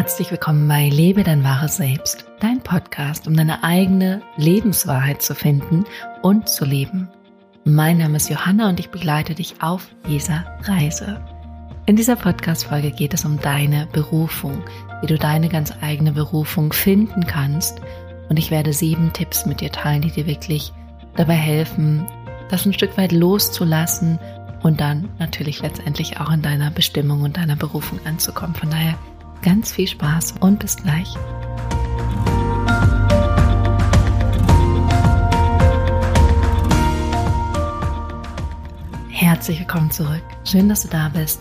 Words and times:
Herzlich 0.00 0.30
willkommen 0.30 0.66
bei 0.66 0.88
Lebe 0.88 1.24
dein 1.24 1.44
wahres 1.44 1.76
Selbst, 1.76 2.24
dein 2.40 2.62
Podcast, 2.62 3.26
um 3.26 3.36
deine 3.36 3.62
eigene 3.62 4.22
Lebenswahrheit 4.38 5.20
zu 5.20 5.34
finden 5.34 5.84
und 6.22 6.48
zu 6.48 6.64
leben. 6.64 7.10
Mein 7.64 7.98
Name 7.98 8.16
ist 8.16 8.30
Johanna 8.30 8.70
und 8.70 8.80
ich 8.80 8.88
begleite 8.88 9.34
dich 9.34 9.56
auf 9.60 9.88
dieser 10.08 10.46
Reise. 10.62 11.22
In 11.84 11.96
dieser 11.96 12.16
Podcast-Folge 12.16 12.92
geht 12.92 13.12
es 13.12 13.26
um 13.26 13.38
deine 13.42 13.88
Berufung, 13.92 14.62
wie 15.02 15.06
du 15.06 15.18
deine 15.18 15.50
ganz 15.50 15.70
eigene 15.82 16.12
Berufung 16.12 16.72
finden 16.72 17.26
kannst. 17.26 17.82
Und 18.30 18.38
ich 18.38 18.50
werde 18.50 18.72
sieben 18.72 19.12
Tipps 19.12 19.44
mit 19.44 19.60
dir 19.60 19.70
teilen, 19.70 20.00
die 20.00 20.12
dir 20.12 20.26
wirklich 20.26 20.72
dabei 21.14 21.34
helfen, 21.34 22.06
das 22.48 22.64
ein 22.64 22.72
Stück 22.72 22.96
weit 22.96 23.12
loszulassen 23.12 24.18
und 24.62 24.80
dann 24.80 25.10
natürlich 25.18 25.60
letztendlich 25.60 26.20
auch 26.20 26.30
in 26.32 26.40
deiner 26.40 26.70
Bestimmung 26.70 27.20
und 27.20 27.36
deiner 27.36 27.56
Berufung 27.56 28.00
anzukommen. 28.06 28.54
Von 28.54 28.70
daher 28.70 28.94
Ganz 29.42 29.72
viel 29.72 29.88
Spaß 29.88 30.34
und 30.40 30.58
bis 30.58 30.76
gleich. 30.76 31.14
Herzlich 39.08 39.60
willkommen 39.60 39.90
zurück. 39.90 40.22
Schön, 40.44 40.68
dass 40.68 40.82
du 40.82 40.88
da 40.88 41.08
bist 41.08 41.40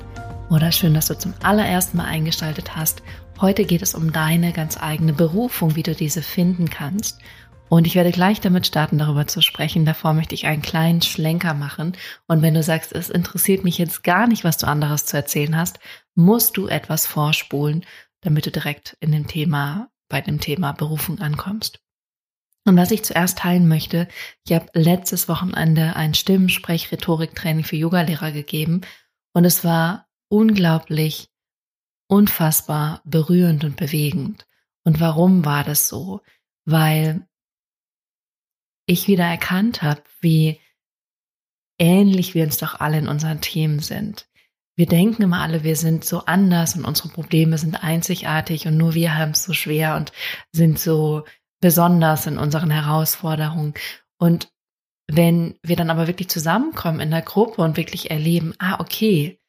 oder 0.50 0.72
schön, 0.72 0.94
dass 0.94 1.08
du 1.08 1.18
zum 1.18 1.34
allerersten 1.44 1.98
Mal 1.98 2.06
eingeschaltet 2.06 2.76
hast. 2.76 3.04
Heute 3.42 3.66
geht 3.66 3.82
es 3.82 3.94
um 3.96 4.14
deine 4.14 4.54
ganz 4.54 4.82
eigene 4.82 5.12
Berufung, 5.12 5.76
wie 5.76 5.84
du 5.84 5.94
diese 5.94 6.22
finden 6.22 6.70
kannst. 6.70 7.20
Und 7.70 7.86
ich 7.86 7.96
werde 7.96 8.12
gleich 8.12 8.42
damit 8.42 8.66
starten, 8.66 8.98
darüber 8.98 9.28
zu 9.28 9.42
sprechen. 9.42 9.86
Davor 9.86 10.14
möchte 10.14 10.34
ich 10.34 10.48
einen 10.48 10.64
kleinen 10.64 11.04
Schlenker 11.04 11.54
machen. 11.54 11.96
Und 12.28 12.42
wenn 12.42 12.56
du 12.56 12.64
sagst, 12.64 12.92
es 12.92 13.10
interessiert 13.10 13.64
mich 13.64 13.78
jetzt 13.78 14.04
gar 14.04 14.28
nicht, 14.28 14.44
was 14.44 14.58
du 14.58 14.68
anderes 14.68 15.06
zu 15.06 15.16
erzählen 15.16 15.56
hast, 15.56 15.80
musst 16.16 16.58
du 16.58 16.68
etwas 16.68 17.06
vorspulen, 17.06 17.86
damit 18.22 18.48
du 18.48 18.52
direkt 18.52 18.98
in 19.00 19.12
dem 19.12 19.28
Thema, 19.28 19.90
bei 20.10 20.20
dem 20.20 20.40
Thema 20.40 20.72
Berufung 20.72 21.20
ankommst. 21.20 21.80
Und 22.66 22.76
was 22.76 22.92
ich 22.92 23.04
zuerst 23.04 23.38
teilen 23.38 23.68
möchte, 23.68 24.08
ich 24.46 24.54
habe 24.54 24.68
letztes 24.74 25.30
Wochenende 25.30 25.96
ein 25.96 26.14
Stimmensprech-Rhetorik-Training 26.14 27.64
für 27.64 27.78
Yogalehrer 27.78 28.32
gegeben 28.32 28.82
und 29.34 29.46
es 29.46 29.64
war 29.64 30.08
unglaublich, 30.28 31.30
unfassbar 32.08 33.02
berührend 33.06 33.64
und 33.64 33.78
bewegend. 33.78 34.48
Und 34.84 35.00
warum 35.00 35.46
war 35.46 35.64
das 35.64 35.88
so? 35.88 36.22
Weil 36.66 37.28
ich 38.90 39.08
wieder 39.08 39.26
erkannt 39.26 39.84
habe, 39.84 40.02
wie 40.20 40.60
ähnlich 41.78 42.34
wir 42.34 42.44
uns 42.44 42.58
doch 42.58 42.80
alle 42.80 42.98
in 42.98 43.08
unseren 43.08 43.40
Themen 43.40 43.80
sind. 43.80 44.28
Wir 44.76 44.88
denken 44.88 45.22
immer 45.22 45.42
alle, 45.42 45.64
wir 45.64 45.76
sind 45.76 46.04
so 46.04 46.26
anders 46.26 46.76
und 46.76 46.86
unsere 46.86 47.10
Probleme 47.10 47.58
sind 47.58 47.84
einzigartig 47.84 48.66
und 48.66 48.78
nur 48.78 48.96
wir 48.96 49.16
haben 49.16 49.32
es 49.32 49.44
so 49.44 49.54
schwer 49.54 49.96
und 49.96 50.12
sind 50.52 50.80
so 50.80 51.24
besonders 51.62 52.26
in 52.26 52.38
unseren 52.38 52.72
Herausforderungen. 52.72 53.76
Und 54.18 54.50
wenn 55.08 55.60
wir 55.62 55.76
dann 55.76 55.90
aber 55.90 56.08
wirklich 56.08 56.30
zusammenkommen 56.30 57.00
in 57.00 57.12
der 57.12 57.22
Gruppe 57.22 57.62
und 57.62 57.78
wirklich 57.78 58.10
erleben, 58.10 58.56
ah, 58.58 58.80
okay, 58.80 59.40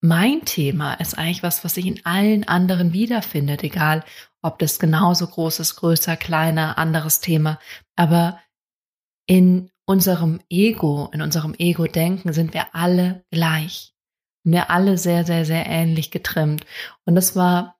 mein 0.00 0.44
Thema 0.44 0.94
ist 0.94 1.18
eigentlich 1.18 1.42
was, 1.42 1.64
was 1.64 1.74
sich 1.74 1.86
in 1.86 2.04
allen 2.04 2.46
anderen 2.46 2.92
wiederfindet, 2.92 3.64
egal 3.64 4.04
ob 4.42 4.60
das 4.60 4.78
genauso 4.78 5.26
groß 5.26 5.58
ist, 5.58 5.76
größer, 5.76 6.16
kleiner, 6.16 6.78
anderes 6.78 7.20
Thema. 7.20 7.58
Aber 7.96 8.38
in 9.26 9.70
unserem 9.84 10.40
Ego, 10.48 11.10
in 11.12 11.22
unserem 11.22 11.54
Ego-Denken 11.58 12.32
sind 12.32 12.54
wir 12.54 12.74
alle 12.74 13.24
gleich 13.30 13.96
wir 14.52 14.70
alle 14.70 14.96
sehr, 14.96 15.24
sehr, 15.24 15.44
sehr 15.44 15.66
ähnlich 15.66 16.10
getrimmt. 16.10 16.64
Und 17.04 17.14
das 17.16 17.36
war 17.36 17.76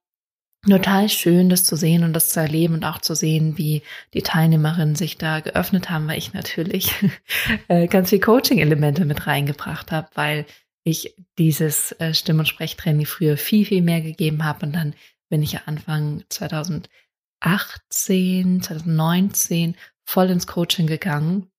total 0.69 1.09
schön, 1.09 1.49
das 1.49 1.63
zu 1.63 1.77
sehen 1.77 2.03
und 2.03 2.13
das 2.13 2.31
zu 2.31 2.41
erleben 2.41 2.75
und 2.75 2.85
auch 2.85 3.01
zu 3.01 3.15
sehen, 3.15 3.57
wie 3.57 3.83
die 4.15 4.23
Teilnehmerinnen 4.23 4.97
sich 4.97 5.17
da 5.17 5.39
geöffnet 5.41 5.91
haben, 5.91 6.09
weil 6.09 6.19
ich 6.19 6.35
natürlich 6.35 6.93
äh, 7.69 7.87
ganz 7.87 8.11
viel 8.11 8.19
Coaching-Elemente 8.19 9.05
mit 9.05 9.29
reingebracht 9.29 9.93
habe, 9.93 10.09
weil 10.15 10.45
ich 10.83 11.15
dieses 11.39 11.93
äh, 11.93 12.13
Stimm- 12.15 12.41
und 12.41 12.49
Sprechtraining 12.49 13.07
früher 13.07 13.37
viel, 13.37 13.65
viel 13.65 13.83
mehr 13.83 14.01
gegeben 14.01 14.45
habe. 14.45 14.67
Und 14.67 14.75
dann 14.75 14.95
bin 15.29 15.43
ich 15.43 15.53
ja 15.53 15.61
Anfang 15.67 16.25
2018, 16.31 18.63
2019 18.63 19.77
voll 20.07 20.31
ins 20.31 20.47
Coaching 20.47 20.87
gegangen 20.87 21.51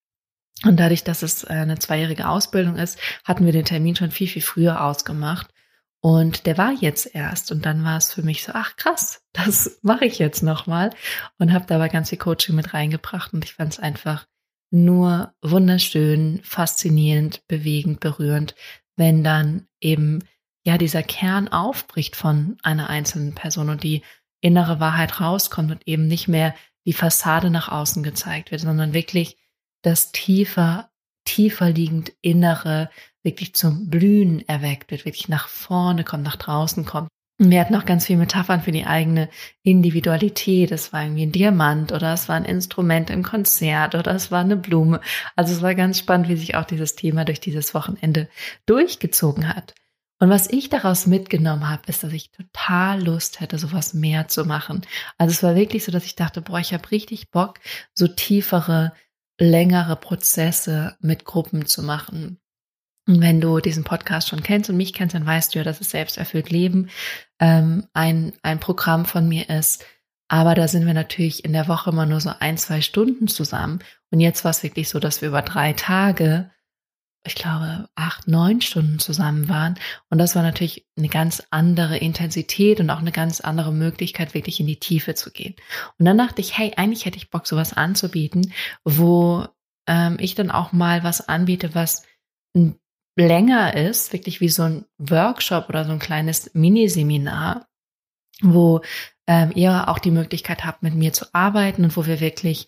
und 0.63 0.79
dadurch, 0.79 1.03
dass 1.03 1.21
es 1.21 1.43
äh, 1.43 1.53
eine 1.53 1.77
zweijährige 1.77 2.27
Ausbildung 2.27 2.77
ist, 2.77 2.97
hatten 3.23 3.45
wir 3.45 3.53
den 3.53 3.65
Termin 3.65 3.95
schon 3.95 4.11
viel, 4.11 4.27
viel 4.27 4.41
früher 4.41 4.83
ausgemacht. 4.83 5.53
Und 5.99 6.45
der 6.45 6.57
war 6.57 6.71
jetzt 6.71 7.13
erst. 7.13 7.51
Und 7.51 7.65
dann 7.65 7.83
war 7.83 7.97
es 7.97 8.13
für 8.13 8.23
mich 8.23 8.43
so, 8.43 8.53
ach 8.55 8.75
krass, 8.75 9.21
das 9.33 9.79
mache 9.81 10.05
ich 10.05 10.19
jetzt 10.19 10.41
nochmal. 10.41 10.91
Und 11.37 11.53
habe 11.53 11.65
dabei 11.67 11.89
ganz 11.89 12.09
viel 12.09 12.17
Coaching 12.17 12.55
mit 12.55 12.73
reingebracht. 12.73 13.33
Und 13.33 13.45
ich 13.45 13.53
fand 13.53 13.73
es 13.73 13.79
einfach 13.79 14.25
nur 14.69 15.33
wunderschön, 15.41 16.41
faszinierend, 16.43 17.47
bewegend, 17.47 17.99
berührend, 17.99 18.55
wenn 18.97 19.23
dann 19.23 19.67
eben 19.79 20.23
ja 20.65 20.77
dieser 20.77 21.03
Kern 21.03 21.47
aufbricht 21.47 22.17
von 22.17 22.57
einer 22.63 22.89
einzelnen 22.89 23.33
Person 23.33 23.69
und 23.69 23.83
die 23.83 24.01
innere 24.41 24.81
Wahrheit 24.81 25.21
rauskommt 25.21 25.71
und 25.71 25.87
eben 25.87 26.07
nicht 26.07 26.27
mehr 26.27 26.53
die 26.87 26.93
Fassade 26.93 27.51
nach 27.51 27.69
außen 27.69 28.01
gezeigt 28.01 28.49
wird, 28.49 28.61
sondern 28.61 28.93
wirklich 28.93 29.37
das 29.83 30.11
tiefer, 30.11 30.89
tiefer 31.25 31.69
liegend 31.69 32.13
Innere 32.21 32.89
wirklich 33.23 33.53
zum 33.53 33.89
Blühen 33.89 34.47
erweckt 34.47 34.89
wird, 34.89 35.03
wirklich 35.05 35.27
nach 35.27 35.49
vorne 35.49 36.05
kommt, 36.05 36.23
nach 36.23 36.37
draußen 36.37 36.85
kommt. 36.85 37.09
Und 37.39 37.51
wir 37.51 37.59
hatten 37.59 37.75
auch 37.75 37.85
ganz 37.85 38.05
viele 38.05 38.19
Metaphern 38.19 38.61
für 38.61 38.71
die 38.71 38.85
eigene 38.85 39.29
Individualität. 39.61 40.71
Es 40.71 40.91
war 40.91 41.03
irgendwie 41.03 41.23
ein 41.23 41.31
Diamant 41.31 41.91
oder 41.91 42.13
es 42.13 42.29
war 42.29 42.35
ein 42.35 42.45
Instrument 42.45 43.09
im 43.09 43.21
Konzert 43.21 43.93
oder 43.93 44.15
es 44.15 44.31
war 44.31 44.39
eine 44.39 44.55
Blume. 44.55 45.01
Also 45.35 45.53
es 45.53 45.61
war 45.61 45.75
ganz 45.75 45.99
spannend, 45.99 46.29
wie 46.29 46.37
sich 46.37 46.55
auch 46.55 46.65
dieses 46.65 46.95
Thema 46.95 47.25
durch 47.25 47.41
dieses 47.41 47.75
Wochenende 47.75 48.27
durchgezogen 48.65 49.53
hat. 49.53 49.75
Und 50.19 50.29
was 50.29 50.50
ich 50.50 50.69
daraus 50.69 51.05
mitgenommen 51.05 51.69
habe, 51.69 51.83
ist, 51.88 52.03
dass 52.03 52.11
ich 52.11 52.31
total 52.31 53.03
Lust 53.03 53.39
hätte, 53.39 53.59
sowas 53.59 53.94
mehr 53.94 54.28
zu 54.28 54.45
machen. 54.45 54.81
Also 55.17 55.31
es 55.31 55.44
war 55.44 55.55
wirklich 55.55 55.83
so, 55.83 55.91
dass 55.91 56.05
ich 56.05 56.16
dachte, 56.16 56.41
boah, 56.41 56.59
ich 56.59 56.73
habe 56.73 56.89
richtig 56.89 57.29
Bock, 57.29 57.59
so 57.94 58.07
tiefere 58.07 58.94
längere 59.39 59.95
Prozesse 59.95 60.97
mit 61.00 61.25
Gruppen 61.25 61.67
zu 61.67 61.83
machen. 61.83 62.39
Und 63.07 63.22
wenn 63.22 63.39
du 63.39 63.59
diesen 63.59 63.83
Podcast 63.83 64.27
schon 64.27 64.44
kennst 64.44 64.69
und 64.69 64.77
mich 64.77 64.94
kennst, 64.94 65.16
dann 65.16 65.25
weißt 65.25 65.53
du 65.53 65.59
ja, 65.59 65.63
dass 65.63 65.79
es 65.79 65.91
Selbsterfüllt 65.91 66.50
Leben 66.50 66.89
ähm, 67.39 67.88
ein, 67.94 68.33
ein 68.41 68.59
Programm 68.59 69.06
von 69.06 69.29
mir 69.29 69.50
ist. 69.50 69.85
Aber 70.27 70.56
da 70.56 70.67
sind 70.67 70.85
wir 70.85 70.94
natürlich 70.94 71.45
in 71.45 71.53
der 71.53 71.69
Woche 71.69 71.91
immer 71.91 72.06
nur 72.06 72.19
so 72.19 72.31
ein, 72.39 72.57
zwei 72.57 72.81
Stunden 72.81 73.27
zusammen. 73.27 73.79
Und 74.11 74.19
jetzt 74.19 74.44
war 74.44 74.51
es 74.51 74.63
wirklich 74.63 74.89
so, 74.89 75.00
dass 75.00 75.22
wir 75.22 75.29
über 75.29 75.41
drei 75.41 75.72
Tage 75.73 76.51
ich 77.27 77.35
glaube, 77.35 77.89
acht, 77.95 78.27
neun 78.27 78.61
Stunden 78.61 78.99
zusammen 78.99 79.49
waren. 79.49 79.75
Und 80.09 80.17
das 80.17 80.35
war 80.35 80.43
natürlich 80.43 80.88
eine 80.97 81.09
ganz 81.09 81.43
andere 81.51 81.97
Intensität 81.97 82.79
und 82.79 82.89
auch 82.89 82.99
eine 82.99 83.11
ganz 83.11 83.41
andere 83.41 83.71
Möglichkeit, 83.71 84.33
wirklich 84.33 84.59
in 84.59 84.67
die 84.67 84.79
Tiefe 84.79 85.13
zu 85.13 85.31
gehen. 85.31 85.55
Und 85.99 86.05
dann 86.05 86.17
dachte 86.17 86.41
ich, 86.41 86.57
hey, 86.57 86.73
eigentlich 86.75 87.05
hätte 87.05 87.17
ich 87.17 87.29
Bock, 87.29 87.47
sowas 87.47 87.73
anzubieten, 87.73 88.53
wo 88.83 89.45
ähm, 89.88 90.17
ich 90.19 90.35
dann 90.35 90.51
auch 90.51 90.71
mal 90.71 91.03
was 91.03 91.27
anbiete, 91.27 91.75
was 91.75 92.03
länger 93.15 93.75
ist, 93.75 94.13
wirklich 94.13 94.41
wie 94.41 94.49
so 94.49 94.63
ein 94.63 94.85
Workshop 94.97 95.69
oder 95.69 95.85
so 95.85 95.91
ein 95.91 95.99
kleines 95.99 96.51
Miniseminar, 96.53 97.67
wo 98.41 98.81
ähm, 99.27 99.51
ihr 99.55 99.89
auch 99.89 99.99
die 99.99 100.11
Möglichkeit 100.11 100.65
habt, 100.65 100.83
mit 100.83 100.95
mir 100.95 101.13
zu 101.13 101.25
arbeiten 101.33 101.83
und 101.83 101.97
wo 101.97 102.05
wir 102.05 102.19
wirklich 102.19 102.67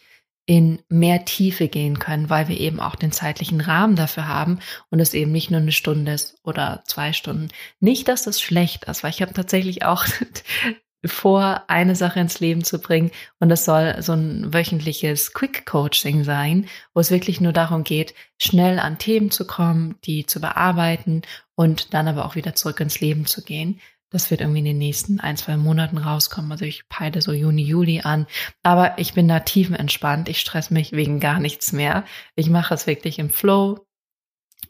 in 0.49 0.81
mehr 0.89 1.25
Tiefe 1.25 1.67
gehen 1.67 1.99
können, 1.99 2.31
weil 2.31 2.47
wir 2.47 2.59
eben 2.59 2.79
auch 2.79 2.95
den 2.95 3.11
zeitlichen 3.11 3.61
Rahmen 3.61 3.95
dafür 3.95 4.27
haben 4.27 4.57
und 4.89 4.99
es 4.99 5.13
eben 5.13 5.31
nicht 5.31 5.51
nur 5.51 5.59
eine 5.59 5.71
Stunde 5.71 6.13
ist 6.13 6.37
oder 6.43 6.81
zwei 6.87 7.13
Stunden. 7.13 7.49
Nicht, 7.79 8.07
dass 8.07 8.23
das 8.23 8.41
schlecht 8.41 8.85
ist, 8.85 9.03
weil 9.03 9.11
ich 9.11 9.21
habe 9.21 9.31
tatsächlich 9.31 9.85
auch 9.85 10.07
vor, 11.05 11.65
eine 11.67 11.95
Sache 11.95 12.19
ins 12.19 12.39
Leben 12.39 12.63
zu 12.63 12.79
bringen 12.79 13.11
und 13.39 13.49
das 13.49 13.63
soll 13.63 14.01
so 14.01 14.13
ein 14.13 14.51
wöchentliches 14.51 15.33
Quick 15.33 15.67
Coaching 15.67 16.23
sein, 16.23 16.65
wo 16.95 16.99
es 16.99 17.11
wirklich 17.11 17.39
nur 17.39 17.53
darum 17.53 17.83
geht, 17.83 18.15
schnell 18.39 18.79
an 18.79 18.97
Themen 18.97 19.29
zu 19.29 19.45
kommen, 19.45 19.97
die 20.03 20.25
zu 20.25 20.41
bearbeiten 20.41 21.21
und 21.53 21.93
dann 21.93 22.07
aber 22.07 22.25
auch 22.25 22.33
wieder 22.33 22.55
zurück 22.55 22.79
ins 22.79 22.99
Leben 23.01 23.27
zu 23.27 23.43
gehen. 23.43 23.79
Das 24.11 24.31
wird 24.31 24.41
irgendwie 24.41 24.59
in 24.59 24.65
den 24.65 24.77
nächsten 24.77 25.19
ein, 25.19 25.37
zwei 25.37 25.57
Monaten 25.57 25.97
rauskommen. 25.97 26.51
Also 26.51 26.65
ich 26.65 26.89
peile 26.89 27.21
so 27.21 27.31
Juni, 27.31 27.63
Juli 27.63 28.01
an. 28.01 28.25
Aber 28.63 28.97
ich 28.97 29.13
bin 29.13 29.27
da 29.27 29.39
tiefenentspannt. 29.39 30.29
Ich 30.29 30.39
stress 30.39 30.71
mich 30.71 30.91
wegen 30.93 31.19
gar 31.19 31.39
nichts 31.39 31.71
mehr. 31.71 32.03
Ich 32.35 32.49
mache 32.49 32.73
es 32.73 32.87
wirklich 32.87 33.19
im 33.19 33.29
Flow. 33.29 33.85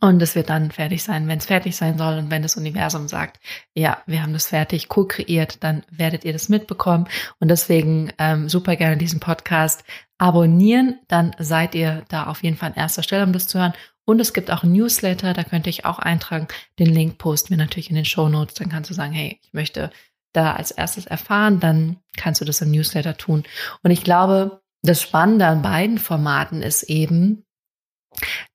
Und 0.01 0.21
es 0.21 0.36
wird 0.36 0.50
dann 0.50 0.71
fertig 0.71 1.03
sein, 1.03 1.27
wenn 1.27 1.39
es 1.39 1.45
fertig 1.45 1.75
sein 1.75 1.97
soll. 1.97 2.18
Und 2.18 2.31
wenn 2.31 2.41
das 2.41 2.56
Universum 2.56 3.07
sagt, 3.09 3.39
ja, 3.74 4.01
wir 4.06 4.21
haben 4.21 4.31
das 4.31 4.47
fertig 4.47 4.88
co-kreiert, 4.88 5.62
dann 5.63 5.83
werdet 5.89 6.24
ihr 6.24 6.31
das 6.31 6.47
mitbekommen. 6.47 7.07
Und 7.39 7.50
deswegen 7.50 8.13
ähm, 8.18 8.47
super 8.47 8.77
gerne 8.77 8.95
diesen 8.95 9.19
Podcast 9.19 9.83
abonnieren. 10.18 11.00
Dann 11.09 11.36
seid 11.38 11.75
ihr 11.75 12.06
da 12.07 12.27
auf 12.27 12.44
jeden 12.44 12.56
Fall 12.56 12.69
an 12.69 12.77
erster 12.77 13.03
Stelle, 13.03 13.25
um 13.25 13.33
das 13.33 13.47
zu 13.47 13.59
hören. 13.59 13.74
Und 14.09 14.19
es 14.19 14.33
gibt 14.33 14.50
auch 14.50 14.63
ein 14.63 14.71
Newsletter, 14.71 15.33
da 15.33 15.44
könnte 15.44 15.69
ich 15.69 15.85
auch 15.85 16.00
eintragen. 16.00 16.47
Den 16.79 16.91
Link 16.91 17.19
posten 17.19 17.51
wir 17.51 17.57
natürlich 17.57 17.91
in 17.91 17.95
den 17.95 18.06
Show 18.06 18.27
Notes. 18.27 18.56
Dann 18.56 18.67
kannst 18.67 18.89
du 18.89 18.95
sagen, 18.95 19.13
hey, 19.13 19.39
ich 19.44 19.53
möchte 19.53 19.91
da 20.33 20.53
als 20.53 20.71
erstes 20.71 21.06
erfahren, 21.06 21.59
dann 21.59 21.97
kannst 22.17 22.41
du 22.41 22.45
das 22.45 22.59
im 22.61 22.71
Newsletter 22.71 23.17
tun. 23.17 23.44
Und 23.83 23.91
ich 23.91 24.03
glaube, 24.03 24.61
das 24.81 25.00
Spannende 25.00 25.45
an 25.45 25.61
beiden 25.61 26.00
Formaten 26.00 26.63
ist 26.63 26.81
eben, 26.81 27.45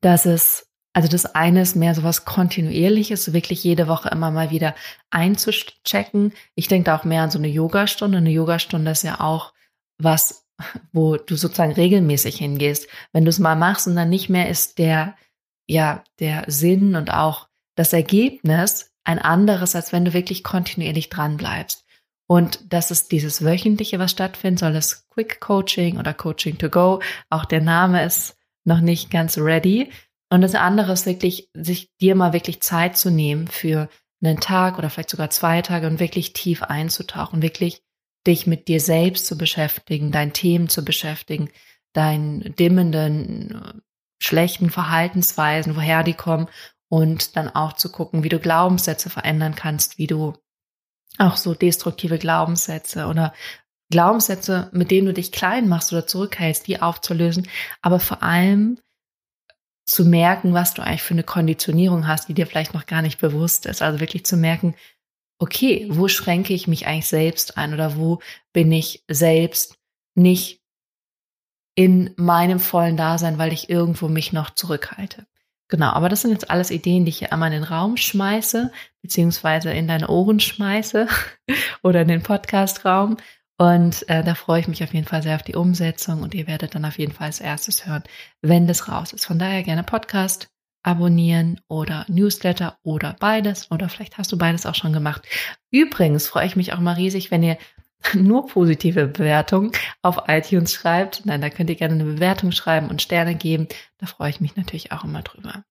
dass 0.01 0.27
es, 0.27 0.73
also 0.93 1.09
das 1.09 1.25
eine 1.25 1.63
ist 1.63 1.77
mehr 1.77 1.95
so 1.95 2.03
was 2.03 2.25
Kontinuierliches, 2.25 3.33
wirklich 3.33 3.63
jede 3.63 3.87
Woche 3.87 4.09
immer 4.09 4.33
mal 4.33 4.51
wieder 4.51 4.75
einzuchecken. 5.11 6.33
Ich 6.57 6.67
denke 6.67 6.87
da 6.87 6.99
auch 6.99 7.05
mehr 7.05 7.23
an 7.23 7.31
so 7.31 7.39
eine 7.39 7.47
Yogastunde. 7.47 8.19
Eine 8.19 8.31
Yogastunde 8.31 8.91
ist 8.91 9.05
ja 9.05 9.21
auch 9.21 9.55
was, 9.99 10.49
wo 10.93 11.17
du 11.17 11.37
sozusagen 11.37 11.75
regelmäßig 11.75 12.39
hingehst. 12.39 12.89
Wenn 13.13 13.25
du 13.25 13.29
es 13.29 13.39
mal 13.39 13.55
machst 13.55 13.87
und 13.87 13.95
dann 13.95 14.11
nicht 14.11 14.29
mehr 14.29 14.49
ist 14.49 14.79
der, 14.79 15.15
ja, 15.67 16.05
der 16.21 16.45
Sinn 16.49 16.95
und 16.95 17.13
auch 17.13 17.49
das 17.77 17.93
Ergebnis 17.93 18.93
ein 19.05 19.19
anderes, 19.19 19.75
als 19.75 19.93
wenn 19.93 20.05
du 20.05 20.13
wirklich 20.13 20.45
kontinuierlich 20.45 21.11
dran 21.11 21.37
bleibst. 21.37 21.85
Und 22.27 22.61
das 22.73 22.91
ist 22.91 23.13
dieses 23.13 23.45
wöchentliche, 23.45 23.99
was 23.99 24.11
stattfinden 24.11 24.57
soll, 24.57 24.73
das 24.73 25.09
Quick 25.09 25.41
Coaching 25.41 25.99
oder 25.99 26.15
Coaching 26.15 26.57
to 26.57 26.71
Go. 26.71 27.01
Auch 27.29 27.45
der 27.45 27.61
Name 27.61 28.05
ist 28.05 28.37
noch 28.65 28.81
nicht 28.81 29.11
ganz 29.11 29.37
ready. 29.37 29.91
Und 30.31 30.41
das 30.41 30.55
andere 30.55 30.93
ist 30.93 31.07
wirklich, 31.07 31.51
sich 31.55 31.91
dir 32.01 32.15
mal 32.15 32.33
wirklich 32.33 32.63
Zeit 32.63 32.97
zu 32.97 33.11
nehmen 33.11 33.47
für 33.47 33.89
einen 34.23 34.41
Tag 34.41 34.79
oder 34.79 34.89
vielleicht 34.89 35.11
sogar 35.11 35.29
zwei 35.31 35.61
Tage 35.61 35.87
und 35.87 36.01
wirklich 36.01 36.33
tief 36.33 36.63
einzutauchen, 36.63 37.43
wirklich 37.43 37.83
dich 38.27 38.47
mit 38.47 38.69
dir 38.69 38.81
selbst 38.81 39.27
zu 39.27 39.37
beschäftigen, 39.37 40.11
dein 40.11 40.33
Themen 40.33 40.71
zu 40.71 40.83
beschäftigen, 40.83 41.51
deinen 41.93 42.55
dimmenden, 42.57 43.83
schlechten 44.25 44.71
Verhaltensweisen, 44.71 45.77
woher 45.77 46.03
die 46.03 46.15
kommen 46.15 46.49
und 46.89 47.37
dann 47.37 47.49
auch 47.49 47.75
zu 47.75 47.91
gucken, 47.91 48.23
wie 48.23 48.29
du 48.29 48.39
Glaubenssätze 48.39 49.11
verändern 49.11 49.55
kannst, 49.55 49.99
wie 49.99 50.07
du 50.07 50.35
auch 51.19 51.37
so 51.37 51.55
destruktive 51.55 52.19
Glaubenssätze 52.19 53.07
oder 53.07 53.33
Glaubenssätze, 53.91 54.71
mit 54.73 54.91
denen 54.91 55.07
du 55.07 55.13
dich 55.13 55.31
klein 55.31 55.69
machst 55.69 55.93
oder 55.93 56.07
zurückhältst, 56.07 56.67
die 56.67 56.81
aufzulösen, 56.81 57.49
aber 57.83 58.01
vor 58.01 58.23
allem 58.23 58.79
zu 59.85 60.05
merken, 60.05 60.55
was 60.55 60.75
du 60.75 60.83
eigentlich 60.83 61.03
für 61.03 61.15
eine 61.15 61.25
Konditionierung 61.25 62.07
hast, 62.07 62.29
die 62.29 62.35
dir 62.35 62.47
vielleicht 62.47 62.73
noch 62.75 62.87
gar 62.87 63.03
nicht 63.03 63.21
bewusst 63.21 63.67
ist. 63.67 63.83
Also 63.83 64.01
wirklich 64.01 64.25
zu 64.25 64.37
merken, 64.37 64.75
okay, 65.39 65.87
wo 65.91 66.09
schränke 66.09 66.55
ich 66.55 66.67
mich 66.67 66.87
eigentlich 66.87 67.07
selbst 67.07 67.59
ein 67.59 67.75
oder 67.75 67.97
wo 67.97 68.21
bin 68.53 68.73
ich 68.73 69.05
selbst 69.09 69.77
nicht 70.15 70.64
in 71.75 72.11
meinem 72.17 72.61
vollen 72.61 72.97
Dasein, 72.97 73.39
weil 73.39 73.53
ich 73.53 73.69
irgendwo 73.69 74.09
mich 74.09 74.33
noch 74.33 74.51
zurückhalte. 74.51 75.27
Genau, 75.69 75.91
aber 75.91 76.09
das 76.09 76.21
sind 76.21 76.31
jetzt 76.31 76.51
alles 76.51 76.71
Ideen, 76.71 77.05
die 77.05 77.09
ich 77.09 77.19
hier 77.19 77.33
einmal 77.33 77.53
in 77.53 77.61
den 77.63 77.65
Raum 77.65 77.97
schmeiße, 77.97 78.71
beziehungsweise 79.03 79.73
in 79.73 79.89
deine 79.89 80.09
Ohren 80.09 80.39
schmeiße 80.39 81.09
oder 81.83 82.03
in 82.03 82.09
den 82.09 82.23
Podcastraum. 82.23 83.17
Und 83.57 84.09
äh, 84.09 84.23
da 84.23 84.35
freue 84.35 84.61
ich 84.61 84.69
mich 84.69 84.83
auf 84.83 84.93
jeden 84.93 85.07
Fall 85.07 85.23
sehr 85.23 85.37
auf 85.37 85.43
die 85.43 85.55
Umsetzung 85.55 86.23
und 86.23 86.35
ihr 86.35 86.47
werdet 86.47 86.75
dann 86.75 86.85
auf 86.85 86.99
jeden 86.99 87.13
Fall 87.13 87.29
als 87.29 87.41
erstes 87.41 87.87
hören, 87.87 88.03
wenn 88.43 88.67
das 88.67 88.89
raus 88.89 89.13
ist. 89.13 89.27
Von 89.27 89.39
daher 89.39 89.63
gerne 89.63 89.85
Podcast 89.85 90.49
abonnieren 90.83 91.61
oder 91.69 92.05
Newsletter 92.09 92.79
oder 92.83 93.17
beides 93.19 93.71
oder 93.71 93.89
vielleicht 93.89 94.19
hast 94.19 94.31
du 94.33 94.39
beides 94.39 94.67
auch 94.67 94.75
schon 94.75 94.93
gemacht. 94.93 95.27
Übrigens 95.71 96.29
freue 96.29 96.47
ich 96.47 96.57
mich 96.57 96.73
auch 96.73 96.81
mal 96.81 96.95
riesig, 96.95 97.31
wenn 97.31 97.43
ihr 97.43 97.57
nur 98.15 98.47
positive 98.47 99.07
Bewertungen 99.07 99.73
auf 100.03 100.25
iTunes 100.29 100.73
schreibt. 100.73 101.25
Nein, 101.25 101.41
da 101.41 101.51
könnt 101.51 101.71
ihr 101.71 101.77
gerne 101.77 101.95
eine 101.95 102.05
Bewertung 102.05 102.53
schreiben 102.53 102.89
und 102.89 103.03
Sterne 103.03 103.35
geben. 103.35 103.69
Da 103.99 104.07
freue 104.07 104.31
ich 104.31 104.41
mich 104.41 104.57
natürlich 104.57 104.93
auch 104.93 105.05
immer 105.05 105.23
drüber. 105.23 105.65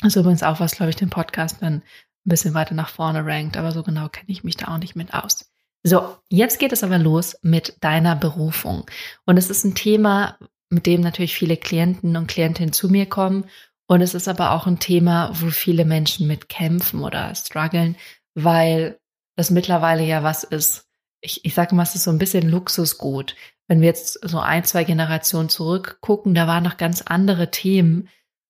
Das 0.00 0.14
ist 0.14 0.20
übrigens 0.20 0.42
auch 0.42 0.60
was, 0.60 0.72
glaube 0.72 0.90
ich, 0.90 0.96
den 0.96 1.10
Podcast 1.10 1.58
dann 1.60 1.74
ein 1.74 1.82
bisschen 2.24 2.54
weiter 2.54 2.74
nach 2.74 2.88
vorne 2.88 3.24
rankt, 3.24 3.56
aber 3.56 3.72
so 3.72 3.82
genau 3.82 4.08
kenne 4.08 4.28
ich 4.28 4.44
mich 4.44 4.56
da 4.56 4.68
auch 4.68 4.78
nicht 4.78 4.96
mit 4.96 5.14
aus. 5.14 5.50
So, 5.82 6.16
jetzt 6.28 6.58
geht 6.58 6.72
es 6.72 6.82
aber 6.82 6.98
los 6.98 7.38
mit 7.42 7.76
deiner 7.80 8.16
Berufung. 8.16 8.84
Und 9.24 9.38
es 9.38 9.48
ist 9.48 9.64
ein 9.64 9.74
Thema, 9.74 10.38
mit 10.68 10.86
dem 10.86 11.00
natürlich 11.00 11.34
viele 11.34 11.56
Klienten 11.56 12.16
und 12.16 12.26
Klientinnen 12.26 12.72
zu 12.72 12.88
mir 12.88 13.06
kommen. 13.06 13.46
Und 13.86 14.02
es 14.02 14.14
ist 14.14 14.28
aber 14.28 14.52
auch 14.52 14.66
ein 14.66 14.78
Thema, 14.78 15.32
wo 15.34 15.50
viele 15.50 15.84
Menschen 15.84 16.26
mit 16.26 16.48
kämpfen 16.48 17.02
oder 17.02 17.34
strugglen, 17.34 17.96
weil 18.34 19.00
das 19.36 19.50
mittlerweile 19.50 20.04
ja 20.04 20.22
was 20.22 20.44
ist, 20.44 20.86
ich, 21.20 21.44
ich 21.44 21.54
sage 21.54 21.74
mal, 21.74 21.82
es 21.82 21.94
ist 21.94 22.04
so 22.04 22.10
ein 22.10 22.18
bisschen 22.18 22.48
Luxusgut. 22.48 23.36
Wenn 23.66 23.80
wir 23.80 23.88
jetzt 23.88 24.18
so 24.26 24.40
ein, 24.40 24.64
zwei 24.64 24.84
Generationen 24.84 25.48
zurückgucken, 25.48 26.34
da 26.34 26.46
waren 26.46 26.64
noch 26.64 26.76
ganz 26.76 27.02
andere 27.02 27.50
Themen 27.50 28.08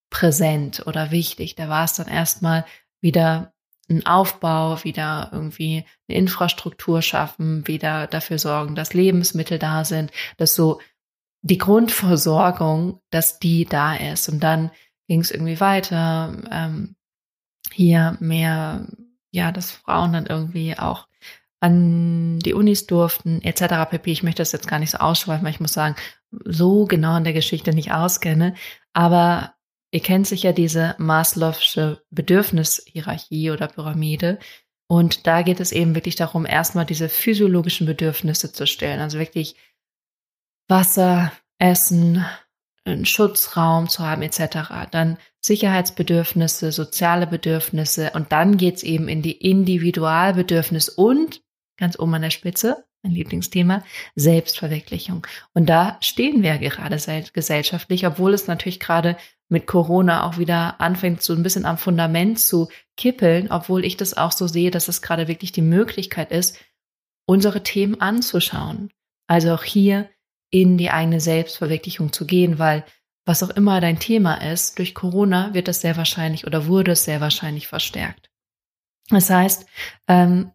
präsent 0.09 0.87
oder 0.87 1.11
wichtig. 1.11 1.55
Da 1.55 1.69
war 1.69 1.85
es 1.85 1.95
dann 1.95 2.09
erstmal 2.09 2.65
wieder 3.01 3.53
ein 3.89 4.07
Aufbau, 4.07 4.83
wieder 4.85 5.31
irgendwie 5.33 5.85
eine 6.09 6.19
Infrastruktur 6.19 7.03
schaffen, 7.03 7.67
wieder 7.67 8.07
dafür 8.07 8.39
sorgen, 8.39 8.75
dass 8.75 8.95
Lebensmittel 8.95 9.59
da 9.59 9.85
sind, 9.85 10.13
dass 10.37 10.55
so 10.55 10.81
die 11.43 11.59
Grundversorgung, 11.59 13.01
dass 13.11 13.39
die 13.39 13.65
da 13.65 13.95
ist. 13.95 14.29
Und 14.29 14.41
dann 14.41 14.71
ging 15.09 15.21
es 15.21 15.31
irgendwie 15.31 15.61
weiter. 15.61 16.37
Ähm, 16.51 16.97
hier 17.73 18.17
mehr, 18.21 18.87
ja, 19.31 19.53
dass 19.53 19.71
Frauen 19.71 20.13
dann 20.13 20.27
irgendwie 20.27 20.79
auch 20.79 21.09
an 21.61 22.39
die 22.39 22.55
Unis 22.55 22.87
durften, 22.87 23.43
etc. 23.43 23.91
pp. 23.91 24.11
Ich 24.11 24.23
möchte 24.23 24.41
das 24.41 24.53
jetzt 24.53 24.67
gar 24.67 24.79
nicht 24.79 24.91
so 24.91 24.99
ausschweifen, 24.99 25.45
weil 25.45 25.53
ich 25.53 25.61
muss 25.61 25.75
sagen, 25.75 25.95
so 26.45 26.87
genau 26.87 27.17
in 27.17 27.25
der 27.25 27.35
Geschichte 27.35 27.75
nicht 27.75 27.93
auskenne. 27.93 28.55
Aber 28.95 29.55
ihr 29.91 30.01
kennt 30.01 30.27
sicher 30.27 30.53
diese 30.53 30.97
Maslow'sche 30.99 31.99
Bedürfnishierarchie 32.11 33.51
oder 33.51 33.69
Pyramide. 33.69 34.39
Und 34.89 35.27
da 35.27 35.43
geht 35.43 35.61
es 35.61 35.71
eben 35.71 35.95
wirklich 35.95 36.17
darum, 36.17 36.47
erstmal 36.47 36.87
diese 36.87 37.09
physiologischen 37.09 37.87
Bedürfnisse 37.87 38.53
zu 38.53 38.67
stellen. 38.67 39.01
Also 39.01 39.19
wirklich 39.19 39.55
Wasser, 40.67 41.33
Essen, 41.59 42.25
einen 42.85 43.05
Schutzraum 43.05 43.89
zu 43.89 44.05
haben, 44.05 44.23
etc. 44.23 44.89
Dann 44.91 45.19
Sicherheitsbedürfnisse, 45.41 46.73
soziale 46.73 47.27
Bedürfnisse 47.27 48.13
und 48.15 48.33
dann 48.33 48.57
geht's 48.57 48.83
eben 48.83 49.09
in 49.09 49.23
die 49.23 49.37
Individualbedürfnis 49.37 50.89
und 50.89 51.43
ganz 51.81 51.99
oben 51.99 52.15
an 52.15 52.23
der 52.23 52.31
Spitze, 52.31 52.85
mein 53.03 53.13
Lieblingsthema, 53.13 53.83
Selbstverwirklichung. 54.15 55.27
Und 55.55 55.67
da 55.67 55.97
stehen 56.01 56.43
wir 56.43 56.59
gerade 56.59 56.99
gesellschaftlich, 57.33 58.07
obwohl 58.07 58.35
es 58.35 58.47
natürlich 58.47 58.79
gerade 58.79 59.17
mit 59.49 59.67
Corona 59.67 60.25
auch 60.25 60.39
wieder 60.39 60.81
anfängt, 60.81 61.23
so 61.23 61.33
ein 61.33 61.43
bisschen 61.43 61.65
am 61.65 61.77
Fundament 61.77 62.39
zu 62.39 62.69
kippeln, 62.97 63.51
obwohl 63.51 63.85
ich 63.85 63.97
das 63.97 64.17
auch 64.17 64.33
so 64.33 64.47
sehe, 64.47 64.71
dass 64.71 64.87
es 64.87 65.03
gerade 65.03 65.27
wirklich 65.27 65.51
die 65.51 65.63
Möglichkeit 65.63 66.31
ist, 66.31 66.59
unsere 67.27 67.63
Themen 67.63 68.01
anzuschauen. 68.01 68.91
Also 69.27 69.55
auch 69.55 69.65
hier 69.65 70.09
in 70.51 70.79
die 70.79 70.91
eigene 70.91 71.21
Selbstverwirklichung 71.21 72.13
zu 72.13 72.27
gehen, 72.27 72.59
weil 72.59 72.85
was 73.27 73.43
auch 73.43 73.51
immer 73.51 73.81
dein 73.81 73.99
Thema 73.99 74.35
ist, 74.35 74.79
durch 74.79 74.95
Corona 74.95 75.55
wird 75.55 75.69
das 75.69 75.81
sehr 75.81 75.97
wahrscheinlich 75.97 76.47
oder 76.47 76.67
wurde 76.67 76.93
es 76.93 77.05
sehr 77.05 77.21
wahrscheinlich 77.21 77.69
verstärkt. 77.69 78.31
Das 79.09 79.31
heißt, 79.31 79.67
ähm, 80.09 80.53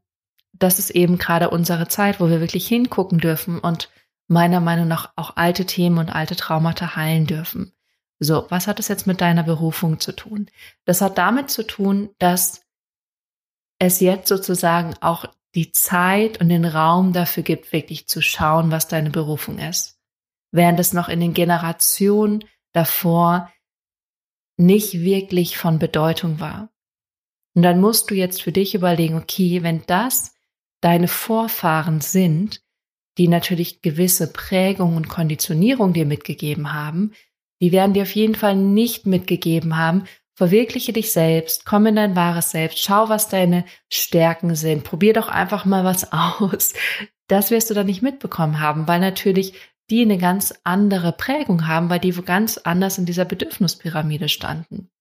das 0.60 0.80
ist 0.80 0.92
eben 0.92 1.18
gerade 1.18 1.50
unsere 1.50 1.88
Zeit, 1.88 2.20
wo 2.20 2.30
wir 2.30 2.40
wirklich 2.40 2.68
hingucken 2.68 3.20
dürfen 3.20 3.60
und 3.60 3.90
meiner 4.28 4.60
Meinung 4.60 4.88
nach 4.88 5.12
auch 5.16 5.36
alte 5.36 5.66
Themen 5.66 5.98
und 5.98 6.10
alte 6.10 6.36
Traumata 6.36 6.96
heilen 6.96 7.26
dürfen. 7.26 7.74
So, 8.20 8.48
was 8.50 8.68
hat 8.68 8.80
es 8.80 8.88
jetzt 8.88 9.08
mit 9.08 9.22
deiner 9.22 9.44
Berufung 9.44 10.00
zu 10.00 10.14
tun? 10.14 10.50
Das 10.86 11.02
hat 11.02 11.18
damit 11.18 11.50
zu 11.50 11.64
tun, 11.64 12.10
dass 12.18 12.62
es 13.78 14.00
jetzt 14.00 14.30
sozusagen 14.30 14.96
auch 15.02 15.26
die 15.54 15.72
Zeit 15.72 16.40
und 16.40 16.50
den 16.50 16.66
Raum 16.66 17.14
dafür 17.14 17.44
gibt, 17.44 17.72
wirklich 17.74 18.08
zu 18.08 18.22
schauen, 18.22 18.72
was 18.72 18.88
deine 18.88 19.10
Berufung 19.10 19.60
ist. 19.60 20.00
Während 20.52 20.80
es 20.80 20.94
noch 20.94 21.10
in 21.10 21.20
den 21.20 21.34
Generationen 21.34 22.44
davor 22.72 23.52
nicht 24.58 24.94
wirklich 24.94 25.58
von 25.58 25.80
Bedeutung 25.80 26.40
war. 26.40 26.70
Und 27.54 27.64
dann 27.64 27.82
musst 27.82 28.10
du 28.10 28.16
jetzt 28.16 28.42
für 28.42 28.52
dich 28.52 28.76
überlegen, 28.76 29.16
okay, 29.16 29.64
wenn 29.64 29.84
das 29.88 30.35
deine 30.86 31.08
Vorfahren 31.08 32.00
sind, 32.00 32.62
die 33.18 33.28
natürlich 33.28 33.82
gewisse 33.82 34.32
Prägung 34.32 34.96
und 34.96 35.10
Konditionierung 35.10 35.94
dir 35.94 36.06
mitgegeben 36.06 36.74
haben, 36.74 37.14
die 37.60 37.72
werden 37.72 37.94
dir 37.94 38.04
auf 38.04 38.14
jeden 38.14 38.36
Fall 38.36 38.56
nicht 38.56 39.08
mitgegeben 39.08 39.78
haben, 39.78 40.04
verwirkliche 40.36 40.94
dich 40.94 41.12
selbst, 41.12 41.66
komm 41.66 41.88
in 41.88 41.96
dein 41.96 42.16
wahres 42.16 42.52
Selbst, 42.52 42.84
schau, 42.84 43.10
was 43.10 43.30
deine 43.30 43.66
Stärken 43.92 44.54
sind, 44.54 44.84
probier 44.84 45.14
doch 45.14 45.28
einfach 45.28 45.66
mal 45.66 45.84
was 45.84 46.12
aus. 46.12 46.74
Das 47.28 47.50
wirst 47.50 47.72
du 47.72 47.74
dann 47.74 47.88
nicht 47.88 48.04
mitbekommen 48.04 48.60
haben, 48.60 48.88
weil 48.88 49.00
natürlich 49.00 49.54
die 49.90 50.04
eine 50.04 50.20
ganz 50.20 50.54
andere 50.64 51.14
Prägung 51.14 51.66
haben, 51.66 51.90
weil 51.90 52.00
die 52.00 52.12
ganz 52.12 52.60
anders 52.60 53.00
in 53.00 53.08
dieser 53.08 53.26
Bedürfnispyramide 53.26 54.30
standen. 54.30 54.92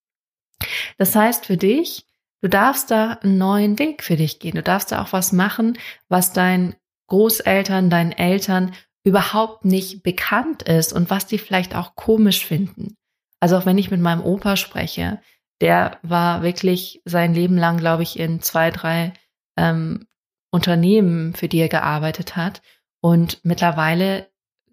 Das 0.96 1.14
heißt 1.14 1.44
für 1.44 1.58
dich, 1.58 2.06
Du 2.44 2.50
darfst 2.50 2.90
da 2.90 3.12
einen 3.22 3.38
neuen 3.38 3.78
Weg 3.78 4.02
für 4.02 4.16
dich 4.16 4.38
gehen. 4.38 4.56
Du 4.56 4.62
darfst 4.62 4.92
da 4.92 5.00
auch 5.00 5.14
was 5.14 5.32
machen, 5.32 5.78
was 6.10 6.34
deinen 6.34 6.74
Großeltern, 7.08 7.88
deinen 7.88 8.12
Eltern 8.12 8.74
überhaupt 9.02 9.64
nicht 9.64 10.02
bekannt 10.02 10.62
ist 10.62 10.92
und 10.92 11.08
was 11.08 11.24
die 11.24 11.38
vielleicht 11.38 11.74
auch 11.74 11.96
komisch 11.96 12.44
finden. 12.44 12.98
Also 13.40 13.56
auch 13.56 13.64
wenn 13.64 13.78
ich 13.78 13.90
mit 13.90 14.02
meinem 14.02 14.22
Opa 14.22 14.58
spreche, 14.58 15.22
der 15.62 15.98
war 16.02 16.42
wirklich 16.42 17.00
sein 17.06 17.32
Leben 17.32 17.56
lang, 17.56 17.78
glaube 17.78 18.02
ich, 18.02 18.18
in 18.18 18.42
zwei, 18.42 18.70
drei 18.70 19.14
ähm, 19.56 20.06
Unternehmen 20.50 21.32
für 21.32 21.48
die 21.48 21.60
er 21.60 21.70
gearbeitet 21.70 22.36
hat. 22.36 22.60
Und 23.00 23.40
mittlerweile 23.42 24.28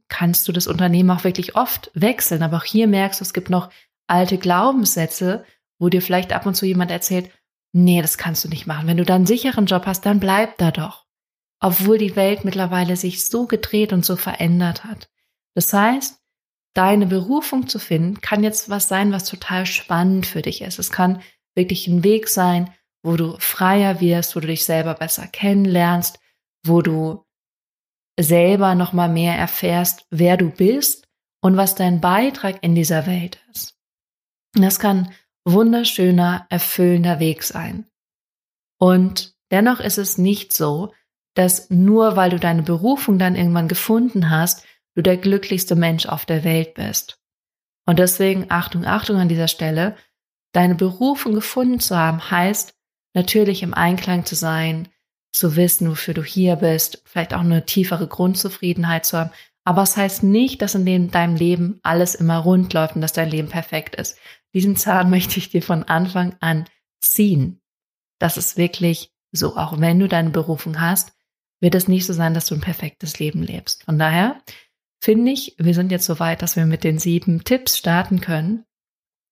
kannst 0.10 0.46
du 0.46 0.51
das 0.51 0.68
Unternehmen 0.68 1.12
auch 1.12 1.24
wirklich 1.24 1.56
oft 1.56 1.90
wechseln. 1.94 2.44
Aber 2.44 2.58
auch 2.58 2.66
hier 2.66 2.88
merkst 2.90 3.22
du, 3.22 3.24
es 3.24 3.34
gibt 3.34 3.50
noch 3.50 3.70
alte 4.08 4.38
Glaubenssätze, 4.38 5.46
wo 5.80 5.88
dir 5.88 6.01
vielleicht 6.01 6.34
ab 6.34 6.46
und 6.46 6.56
zu 6.56 6.66
jemand 6.66 6.92
erzählt, 6.92 7.32
nee, 7.74 8.01
das 8.01 8.18
kannst 8.18 8.44
du 8.44 8.50
nicht 8.50 8.68
machen. 8.68 8.88
Wenn 8.88 8.98
du 8.98 9.06
da 9.06 9.16
einen 9.16 9.25
sicheren 9.25 9.66
Job 9.66 9.86
hast, 9.86 10.06
dann 10.06 10.20
bleib 10.20 10.58
da 10.58 10.72
doch. 10.72 11.06
Obwohl 11.60 11.98
die 11.98 12.16
Welt 12.16 12.44
mittlerweile 12.44 12.96
sich 12.96 13.25
so 13.25 13.46
gedreht 13.46 13.94
und 13.94 14.06
so 14.06 14.16
verändert 14.16 14.84
hat. 14.84 15.10
Das 15.54 15.72
heißt, 15.72 16.20
deine 16.74 17.06
Berufung 17.06 17.68
zu 17.68 17.80
finden, 17.80 18.22
kann 18.22 18.44
jetzt 18.44 18.70
was 18.70 18.88
sein, 18.88 19.12
was 19.12 19.25
total 19.25 19.66
spannend 19.66 20.25
für 20.25 20.42
dich 20.42 20.62
ist. 20.62 20.80
Es 20.80 20.92
kann 20.92 21.22
wirklich 21.56 21.88
ein 21.88 22.04
Weg 22.04 22.30
sein, 22.30 22.74
wo 23.04 23.16
du 23.18 23.36
freier 23.40 24.00
wirst, 24.00 24.36
wo 24.36 24.40
du 24.40 24.48
dich 24.48 24.63
selber 24.63 24.94
besser 24.94 25.28
kennenlernst, 25.28 26.20
wo 26.66 26.82
du 26.82 27.25
selber 28.20 28.75
noch 28.75 28.94
mal 28.94 29.10
mehr 29.10 29.36
erfährst, 29.36 30.06
wer 30.10 30.38
du 30.38 30.50
bist 30.50 31.08
und 31.42 31.58
was 31.58 31.75
dein 31.75 32.01
Beitrag 32.01 32.63
in 32.63 32.75
dieser 32.75 33.08
Welt 33.08 33.42
ist. 33.51 33.75
Das 34.54 34.80
kann 34.80 35.12
wunderschöner, 35.46 36.46
erfüllender 36.50 37.20
Weg 37.20 37.44
sein. 37.44 37.86
Und 38.80 39.36
dennoch 39.52 39.80
ist 39.80 39.98
es 39.98 40.18
nicht 40.18 40.54
so, 40.54 40.94
dass 41.34 41.70
nur 41.70 42.16
weil 42.16 42.30
du 42.30 42.40
deine 42.40 42.64
Berufung 42.64 43.18
dann 43.18 43.36
irgendwann 43.36 43.68
gefunden 43.68 44.30
hast, 44.30 44.66
du 44.96 45.02
der 45.02 45.18
glücklichste 45.18 45.76
Mensch 45.76 46.06
auf 46.06 46.26
der 46.26 46.44
Welt 46.44 46.74
bist. 46.74 47.20
Und 47.86 48.00
deswegen 48.00 48.48
Achtung, 48.50 48.86
Achtung 48.86 49.18
an 49.18 49.30
dieser 49.30 49.48
Stelle, 49.48 49.96
deine 50.52 50.76
Berufung 50.76 51.34
gefunden 51.34 51.80
zu 51.80 51.96
haben, 51.96 52.30
heißt 52.30 52.74
natürlich 53.14 53.64
im 53.64 53.74
Einklang 53.74 54.26
zu 54.26 54.36
sein, 54.36 54.90
zu 55.32 55.56
wissen, 55.56 55.90
wofür 55.90 56.14
du 56.14 56.24
hier 56.24 56.58
bist, 56.58 57.02
vielleicht 57.06 57.34
auch 57.34 57.40
eine 57.40 57.66
tiefere 57.66 58.08
Grundzufriedenheit 58.08 59.06
zu 59.06 59.18
haben. 59.18 59.32
Aber 59.64 59.84
es 59.84 59.96
heißt 59.96 60.24
nicht, 60.24 60.62
dass 60.62 60.76
in 60.76 61.12
deinem 61.12 61.36
Leben 61.36 61.80
alles 61.84 62.16
immer 62.16 62.40
rund 62.40 62.74
läuft 62.74 62.96
und 62.96 63.02
dass 63.02 63.14
dein 63.14 63.30
Leben 63.30 63.48
perfekt 63.48 63.96
ist. 63.96 64.18
Diesen 64.53 64.75
Zahn 64.75 65.10
möchte 65.10 65.38
ich 65.38 65.50
dir 65.50 65.62
von 65.62 65.84
Anfang 65.84 66.36
an 66.39 66.65
ziehen. 67.00 67.62
Das 68.20 68.38
ist 68.38 68.58
wirklich 68.58 69.13
so. 69.31 69.55
Auch 69.58 69.79
wenn 69.79 70.00
du 70.00 70.08
deine 70.08 70.29
Berufung 70.29 70.79
hast, 70.79 71.13
wird 71.62 71.75
es 71.75 71.88
nicht 71.88 72.05
so 72.05 72.13
sein, 72.13 72.34
dass 72.34 72.48
du 72.48 72.55
ein 72.55 72.62
perfektes 72.62 73.20
Leben 73.20 73.43
lebst. 73.43 73.84
Von 73.84 73.98
daher 73.98 74.41
finde 75.00 75.31
ich, 75.31 75.55
wir 75.58 75.74
sind 75.74 75.91
jetzt 75.91 76.05
so 76.05 76.20
weit, 76.20 76.41
dass 76.41 76.55
wir 76.55 76.65
mit 76.65 76.84
den 76.84 77.00
sieben 77.00 77.43
Tipps 77.43 77.77
starten 77.77 78.20
können, 78.20 78.65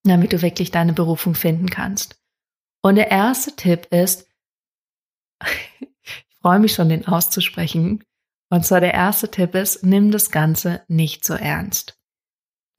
damit 0.04 0.32
du 0.32 0.42
wirklich 0.42 0.72
deine 0.72 0.94
Berufung 0.94 1.36
finden 1.36 1.70
kannst. 1.70 2.20
Und 2.82 2.96
der 2.96 3.12
erste 3.12 3.56
Tipp 3.56 3.88
ist, 3.92 4.28
ich 5.42 6.38
freue 6.42 6.60
mich 6.60 6.74
schon, 6.74 6.90
den 6.90 7.08
auszusprechen. 7.08 8.04
Und 8.50 8.66
zwar 8.66 8.80
der 8.80 8.94
erste 8.94 9.30
Tipp 9.30 9.54
ist, 9.56 9.84
nimm 9.84 10.12
das 10.12 10.32
Ganze 10.32 10.84
nicht 10.88 11.26
so 11.26 11.34
ernst. 11.34 11.99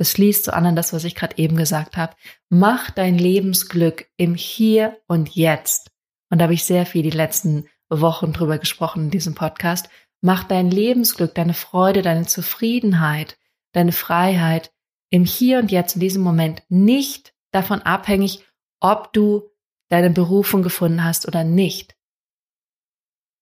Das 0.00 0.12
schließt 0.12 0.46
so 0.46 0.52
an 0.52 0.64
an 0.64 0.76
das, 0.76 0.94
was 0.94 1.04
ich 1.04 1.14
gerade 1.14 1.36
eben 1.36 1.56
gesagt 1.56 1.98
habe. 1.98 2.14
Mach 2.48 2.90
dein 2.90 3.18
Lebensglück 3.18 4.06
im 4.16 4.34
Hier 4.34 4.96
und 5.06 5.34
Jetzt. 5.34 5.90
Und 6.30 6.38
da 6.38 6.44
habe 6.44 6.54
ich 6.54 6.64
sehr 6.64 6.86
viel 6.86 7.02
die 7.02 7.10
letzten 7.10 7.68
Wochen 7.90 8.32
drüber 8.32 8.56
gesprochen 8.56 9.04
in 9.04 9.10
diesem 9.10 9.34
Podcast. 9.34 9.90
Mach 10.22 10.44
dein 10.44 10.70
Lebensglück, 10.70 11.34
deine 11.34 11.52
Freude, 11.52 12.00
deine 12.00 12.24
Zufriedenheit, 12.24 13.36
deine 13.72 13.92
Freiheit 13.92 14.72
im 15.10 15.26
Hier 15.26 15.58
und 15.58 15.70
Jetzt 15.70 15.96
in 15.96 16.00
diesem 16.00 16.22
Moment 16.22 16.62
nicht 16.70 17.34
davon 17.52 17.82
abhängig, 17.82 18.42
ob 18.80 19.12
du 19.12 19.50
deine 19.90 20.08
Berufung 20.08 20.62
gefunden 20.62 21.04
hast 21.04 21.28
oder 21.28 21.44
nicht. 21.44 21.94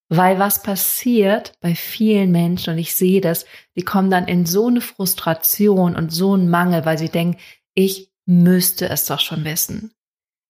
Weil 0.09 0.39
was 0.39 0.63
passiert 0.63 1.53
bei 1.61 1.75
vielen 1.75 2.31
Menschen, 2.31 2.73
und 2.73 2.79
ich 2.79 2.95
sehe 2.95 3.21
das, 3.21 3.45
die 3.77 3.83
kommen 3.83 4.11
dann 4.11 4.27
in 4.27 4.47
so 4.47 4.69
eine 4.69 4.81
Frustration 4.81 5.95
und 5.95 6.11
so 6.11 6.33
einen 6.33 6.49
Mangel, 6.49 6.87
weil 6.87 6.97
sie 6.97 7.11
denken, 7.11 7.39
ich 7.75 8.11
müsste 8.25 8.89
es 8.89 9.07
doch 9.07 9.21
schon 9.21 9.45
wissen. 9.45 9.93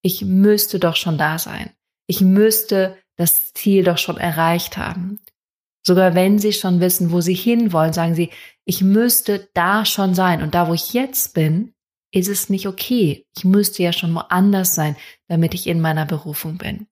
Ich 0.02 0.22
müsste 0.22 0.78
doch 0.78 0.96
schon 0.96 1.18
da 1.18 1.38
sein. 1.38 1.70
Ich 2.06 2.20
müsste 2.20 2.96
das 3.16 3.52
Ziel 3.52 3.82
doch 3.82 3.98
schon 3.98 4.16
erreicht 4.16 4.76
haben. 4.76 5.18
Sogar 5.84 6.14
wenn 6.14 6.38
sie 6.38 6.52
schon 6.52 6.80
wissen, 6.80 7.10
wo 7.12 7.20
sie 7.20 7.34
hinwollen, 7.34 7.92
sagen 7.92 8.14
sie, 8.14 8.30
ich 8.64 8.82
müsste 8.82 9.48
da 9.54 9.84
schon 9.84 10.14
sein. 10.14 10.42
Und 10.42 10.54
da, 10.54 10.68
wo 10.68 10.74
ich 10.74 10.92
jetzt 10.92 11.34
bin, 11.34 11.74
ist 12.12 12.28
es 12.28 12.48
nicht 12.48 12.66
okay. 12.66 13.26
Ich 13.36 13.44
müsste 13.44 13.82
ja 13.82 13.92
schon 13.92 14.14
woanders 14.14 14.74
sein, 14.74 14.96
damit 15.28 15.54
ich 15.54 15.66
in 15.66 15.80
meiner 15.80 16.06
Berufung 16.06 16.58
bin. 16.58 16.86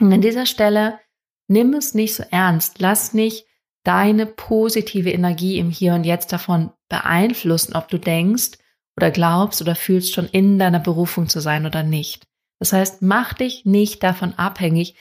Und 0.00 0.12
an 0.12 0.20
dieser 0.20 0.46
Stelle 0.46 1.00
nimm 1.48 1.74
es 1.74 1.94
nicht 1.94 2.14
so 2.14 2.22
ernst. 2.30 2.78
Lass 2.78 3.12
nicht 3.14 3.46
deine 3.84 4.26
positive 4.26 5.10
Energie 5.10 5.58
im 5.58 5.70
Hier 5.70 5.94
und 5.94 6.04
Jetzt 6.04 6.32
davon 6.32 6.70
beeinflussen, 6.88 7.74
ob 7.74 7.88
du 7.88 7.98
denkst 7.98 8.58
oder 8.96 9.10
glaubst 9.10 9.62
oder 9.62 9.74
fühlst 9.74 10.14
schon 10.14 10.26
in 10.26 10.58
deiner 10.58 10.80
Berufung 10.80 11.28
zu 11.28 11.40
sein 11.40 11.66
oder 11.66 11.82
nicht. 11.82 12.26
Das 12.58 12.72
heißt, 12.72 13.02
mach 13.02 13.34
dich 13.34 13.64
nicht 13.64 14.02
davon 14.02 14.34
abhängig 14.34 14.96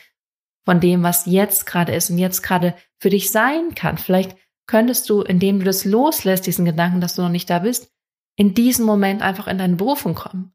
von 0.66 0.80
dem, 0.80 1.04
was 1.04 1.26
jetzt 1.26 1.66
gerade 1.66 1.94
ist 1.96 2.10
und 2.10 2.18
jetzt 2.18 2.44
gerade 2.44 2.76
für 3.00 3.10
dich 3.10 3.32
sein 3.32 3.74
kann. 3.74 3.98
Vielleicht 3.98 4.36
könntest 4.68 5.10
du, 5.10 5.22
indem 5.22 5.60
du 5.60 5.66
das 5.66 5.86
loslässt, 5.86 6.46
diesen 6.46 6.66
Gedanken, 6.66 7.02
dass 7.02 7.16
du 7.16 7.22
noch 7.22 7.30
nicht 7.30 7.50
da 7.50 7.60
bist, 7.60 7.92
in 8.36 8.54
diesem 8.54 8.86
Moment 8.86 9.22
einfach 9.22 9.48
in 9.48 9.58
deine 9.58 9.78
Berufung 9.78 10.14
kommen. 10.14 10.54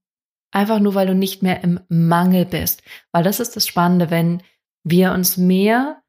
Einfach 0.52 0.78
nur, 0.80 0.94
weil 0.94 1.06
du 1.06 1.14
nicht 1.14 1.42
mehr 1.42 1.64
im 1.64 1.80
Mangel 1.88 2.44
bist. 2.44 2.82
Weil 3.10 3.24
das 3.24 3.40
ist 3.40 3.56
das 3.56 3.66
Spannende, 3.66 4.10
wenn 4.10 4.42
wir 4.84 5.12
uns 5.12 5.36
mehr 5.36 6.02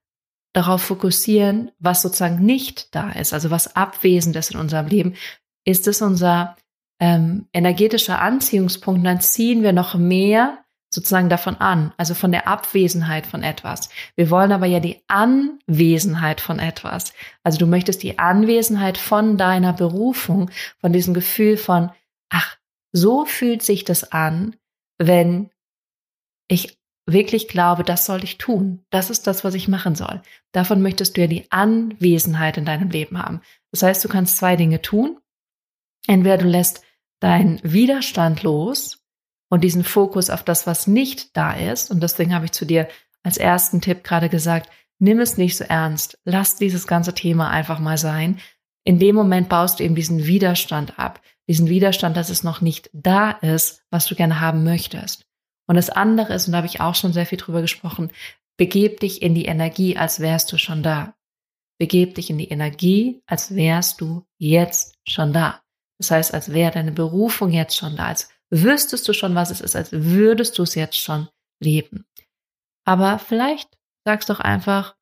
darauf 0.54 0.84
fokussieren, 0.84 1.72
was 1.80 2.02
sozusagen 2.02 2.46
nicht 2.46 2.94
da 2.96 3.12
ist, 3.12 3.34
also 3.34 3.50
was 3.50 3.76
abwesend 3.76 4.36
ist 4.36 4.52
in 4.52 4.60
unserem 4.60 4.88
Leben, 4.88 5.16
ist 5.66 5.88
es 5.88 6.02
unser 6.02 6.56
ähm, 7.00 7.48
energetischer 7.54 8.22
Anziehungspunkt. 8.22 9.06
Dann 9.06 9.20
ziehen 9.20 9.64
wir 9.64 9.74
noch 9.74 9.96
mehr 9.96 10.60
sozusagen 10.94 11.30
davon 11.30 11.56
an, 11.56 11.92
also 11.98 12.14
von 12.14 12.32
der 12.32 12.48
Abwesenheit 12.48 13.26
von 13.26 13.42
etwas. 13.42 13.90
Wir 14.16 14.30
wollen 14.30 14.52
aber 14.52 14.68
ja 14.68 14.80
die 14.80 15.02
Anwesenheit 15.08 16.40
von 16.40 16.60
etwas. 16.60 17.14
Also 17.42 17.58
du 17.58 17.66
möchtest 17.66 18.04
die 18.04 18.20
Anwesenheit 18.20 19.00
von 19.00 19.38
deiner 19.38 19.74
Berufung, 19.74 20.52
von 20.80 20.94
diesem 20.94 21.16
Gefühl 21.16 21.58
von, 21.58 21.90
ach, 22.30 22.58
so 22.92 23.26
fühlt 23.26 23.64
sich 23.64 23.86
das 23.86 24.12
an, 24.12 24.56
wenn 25.00 25.50
ich 26.48 26.78
wirklich 27.06 27.48
glaube, 27.48 27.84
das 27.84 28.06
soll 28.06 28.24
ich 28.24 28.38
tun. 28.38 28.86
Das 28.90 29.10
ist 29.10 29.28
das, 29.28 29.44
was 29.44 29.56
ich 29.56 29.68
machen 29.68 29.96
soll. 29.96 30.22
Davon 30.52 30.82
möchtest 30.82 31.18
du 31.18 31.22
ja 31.22 31.28
die 31.28 31.52
Anwesenheit 31.52 32.58
in 32.58 32.66
deinem 32.66 32.90
Leben 32.90 33.18
haben. 33.18 33.42
Das 33.72 33.84
heißt, 33.84 34.04
du 34.04 34.10
kannst 34.10 34.38
zwei 34.38 34.56
Dinge 34.56 34.82
tun. 34.82 35.20
Entweder 36.08 36.38
du 36.38 36.46
lässt 36.46 36.84
deinen 37.20 37.60
Widerstand 37.64 38.44
los 38.44 39.06
und 39.50 39.64
diesen 39.64 39.84
Fokus 39.84 40.30
auf 40.30 40.44
das, 40.44 40.68
was 40.68 40.88
nicht 40.88 41.36
da 41.36 41.54
ist. 41.54 41.92
Und 41.92 42.02
deswegen 42.02 42.34
habe 42.34 42.46
ich 42.46 42.52
zu 42.52 42.66
dir 42.66 42.88
als 43.24 43.38
ersten 43.38 43.82
Tipp 43.82 44.04
gerade 44.04 44.30
gesagt, 44.30 44.70
nimm 45.00 45.20
es 45.20 45.38
nicht 45.38 45.58
so 45.58 45.64
ernst. 45.64 46.20
Lass 46.26 46.56
dieses 46.58 46.88
ganze 46.88 47.14
Thema 47.14 47.50
einfach 47.50 47.80
mal 47.80 47.98
sein. 47.98 48.40
In 48.84 49.00
dem 49.00 49.16
Moment 49.16 49.50
baust 49.50 49.80
du 49.80 49.84
eben 49.84 49.96
diesen 49.96 50.26
Widerstand 50.26 51.00
ab. 51.00 51.22
Diesen 51.48 51.68
Widerstand, 51.68 52.16
dass 52.18 52.30
es 52.30 52.44
noch 52.44 52.62
nicht 52.62 52.90
da 52.94 53.32
ist, 53.32 53.84
was 53.90 54.06
du 54.06 54.16
gerne 54.16 54.40
haben 54.40 54.64
möchtest. 54.64 55.26
Und 55.68 55.76
das 55.76 55.90
andere 55.90 56.34
ist, 56.34 56.48
und 56.48 56.54
da 56.54 56.58
habe 56.58 56.68
ich 56.68 56.82
auch 56.82 56.96
schon 56.96 57.14
sehr 57.14 57.26
viel 57.26 57.38
drüber 57.38 57.62
gesprochen, 57.62 58.12
begeb 58.58 59.00
dich 59.00 59.22
in 59.22 59.36
die 59.36 59.46
Energie, 59.46 59.98
als 59.98 60.20
wärst 60.20 60.52
du 60.52 60.58
schon 60.58 60.84
da. 60.84 61.16
Begeb 61.80 62.16
dich 62.16 62.30
in 62.30 62.38
die 62.38 62.50
Energie, 62.50 63.22
als 63.26 63.56
wärst 63.56 64.02
du 64.02 64.26
jetzt 64.38 64.96
schon 65.08 65.34
da. 65.34 65.62
Das 65.98 66.12
heißt, 66.12 66.34
als 66.34 66.52
wäre 66.54 66.72
deine 66.72 66.92
Berufung 66.92 67.52
jetzt 67.52 67.76
schon 67.76 67.96
da, 67.96 68.08
als 68.08 68.30
wüsstest 68.50 69.08
du 69.08 69.14
schon, 69.14 69.36
was 69.36 69.50
es 69.50 69.62
ist, 69.62 69.76
als 69.76 69.92
würdest 69.92 70.58
du 70.58 70.64
es 70.64 70.76
jetzt 70.76 71.00
schon 71.00 71.28
leben. 71.60 72.06
Aber 72.86 73.20
vielleicht 73.20 73.78
sagst 74.06 74.30
doch 74.30 74.40
einfach, 74.40 74.96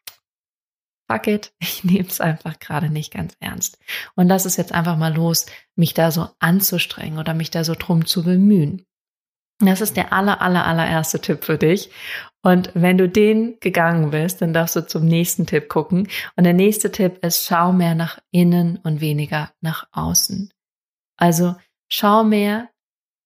fuck 1.10 1.28
it, 1.28 1.54
ich 1.60 1.84
nehme 1.84 2.08
es 2.08 2.22
einfach 2.22 2.60
gerade 2.60 2.90
nicht 2.90 3.12
ganz 3.14 3.36
ernst. 3.40 3.78
Und 4.16 4.28
lass 4.28 4.46
es 4.46 4.58
jetzt 4.58 4.72
einfach 4.72 4.98
mal 4.98 5.14
los, 5.14 5.46
mich 5.76 5.94
da 5.94 6.12
so 6.12 6.30
anzustrengen 6.40 7.20
oder 7.20 7.34
mich 7.34 7.52
da 7.52 7.64
so 7.64 7.76
drum 7.76 8.06
zu 8.06 8.24
bemühen. 8.24 8.86
Das 9.68 9.82
ist 9.82 9.98
der 9.98 10.14
aller, 10.14 10.42
aller, 10.42 10.66
allererste 10.66 11.20
Tipp 11.20 11.44
für 11.44 11.58
dich. 11.58 11.90
Und 12.44 12.72
wenn 12.74 12.98
du 12.98 13.08
den 13.08 13.60
gegangen 13.60 14.12
bist, 14.12 14.42
dann 14.42 14.54
darfst 14.54 14.76
du 14.76 14.88
zum 14.88 15.06
nächsten 15.06 15.46
Tipp 15.46 15.70
gucken. 15.70 16.08
Und 16.36 16.44
der 16.44 16.54
nächste 16.54 16.92
Tipp 16.92 17.24
ist, 17.24 17.46
schau 17.46 17.72
mehr 17.72 17.94
nach 17.94 18.20
innen 18.32 18.80
und 18.84 19.00
weniger 19.02 19.52
nach 19.62 19.88
außen. 19.92 20.52
Also 21.18 21.56
schau 21.88 22.24
mehr 22.24 22.70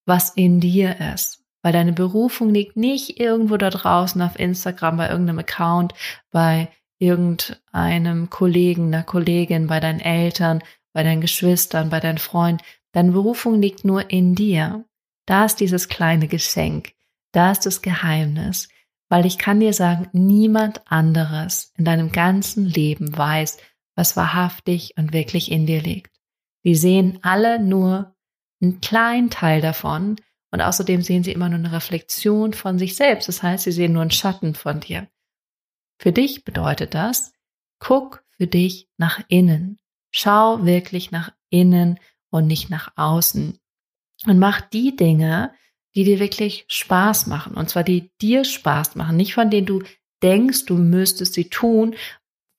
was 0.06 0.30
in 0.30 0.60
dir 0.60 0.96
ist. 1.14 1.42
Weil 1.62 1.72
deine 1.72 1.92
Berufung 1.92 2.50
liegt 2.50 2.76
nicht 2.76 3.18
irgendwo 3.18 3.56
da 3.56 3.70
draußen 3.70 4.22
auf 4.22 4.38
Instagram 4.38 4.98
bei 4.98 5.08
irgendeinem 5.08 5.40
Account, 5.40 5.94
bei 6.30 6.68
irgendeinem 6.98 8.30
Kollegen, 8.30 8.94
einer 8.94 9.02
Kollegin, 9.02 9.66
bei 9.66 9.80
deinen 9.80 10.00
Eltern, 10.00 10.62
bei 10.92 11.02
deinen 11.02 11.20
Geschwistern, 11.20 11.90
bei 11.90 12.00
deinen 12.00 12.18
Freunden. 12.18 12.62
Deine 12.92 13.12
Berufung 13.12 13.60
liegt 13.60 13.84
nur 13.84 14.10
in 14.10 14.34
dir. 14.34 14.84
Da 15.26 15.44
ist 15.44 15.56
dieses 15.56 15.88
kleine 15.88 16.28
Geschenk. 16.28 16.92
Da 17.32 17.52
ist 17.52 17.66
das 17.66 17.82
Geheimnis. 17.82 18.68
Weil 19.08 19.26
ich 19.26 19.38
kann 19.38 19.60
dir 19.60 19.72
sagen, 19.72 20.08
niemand 20.12 20.82
anderes 20.90 21.72
in 21.76 21.84
deinem 21.84 22.10
ganzen 22.10 22.66
Leben 22.66 23.16
weiß, 23.16 23.58
was 23.94 24.16
wahrhaftig 24.16 24.94
und 24.96 25.12
wirklich 25.12 25.50
in 25.50 25.66
dir 25.66 25.80
liegt. 25.80 26.16
Die 26.64 26.74
sehen 26.74 27.20
alle 27.22 27.60
nur 27.60 28.16
einen 28.60 28.80
kleinen 28.80 29.30
Teil 29.30 29.60
davon 29.60 30.16
und 30.50 30.60
außerdem 30.60 31.02
sehen 31.02 31.22
sie 31.22 31.32
immer 31.32 31.48
nur 31.48 31.58
eine 31.58 31.72
Reflexion 31.72 32.52
von 32.52 32.78
sich 32.78 32.96
selbst. 32.96 33.28
Das 33.28 33.42
heißt, 33.42 33.64
sie 33.64 33.72
sehen 33.72 33.92
nur 33.92 34.02
einen 34.02 34.10
Schatten 34.10 34.54
von 34.54 34.80
dir. 34.80 35.08
Für 35.98 36.12
dich 36.12 36.44
bedeutet 36.44 36.94
das, 36.94 37.32
guck 37.78 38.24
für 38.30 38.46
dich 38.46 38.88
nach 38.96 39.20
innen. 39.28 39.78
Schau 40.10 40.64
wirklich 40.64 41.10
nach 41.10 41.32
innen 41.50 42.00
und 42.30 42.46
nicht 42.46 42.70
nach 42.70 42.92
außen. 42.96 43.58
Und 44.26 44.38
mach 44.38 44.60
die 44.60 44.96
Dinge, 44.96 45.52
die 45.94 46.04
dir 46.04 46.20
wirklich 46.20 46.66
Spaß 46.68 47.26
machen. 47.26 47.54
Und 47.54 47.70
zwar 47.70 47.82
die 47.82 48.10
dir 48.20 48.44
Spaß 48.44 48.96
machen, 48.96 49.16
nicht 49.16 49.34
von 49.34 49.50
denen 49.50 49.66
du 49.66 49.82
denkst, 50.22 50.66
du 50.66 50.76
müsstest 50.76 51.34
sie 51.34 51.48
tun, 51.48 51.94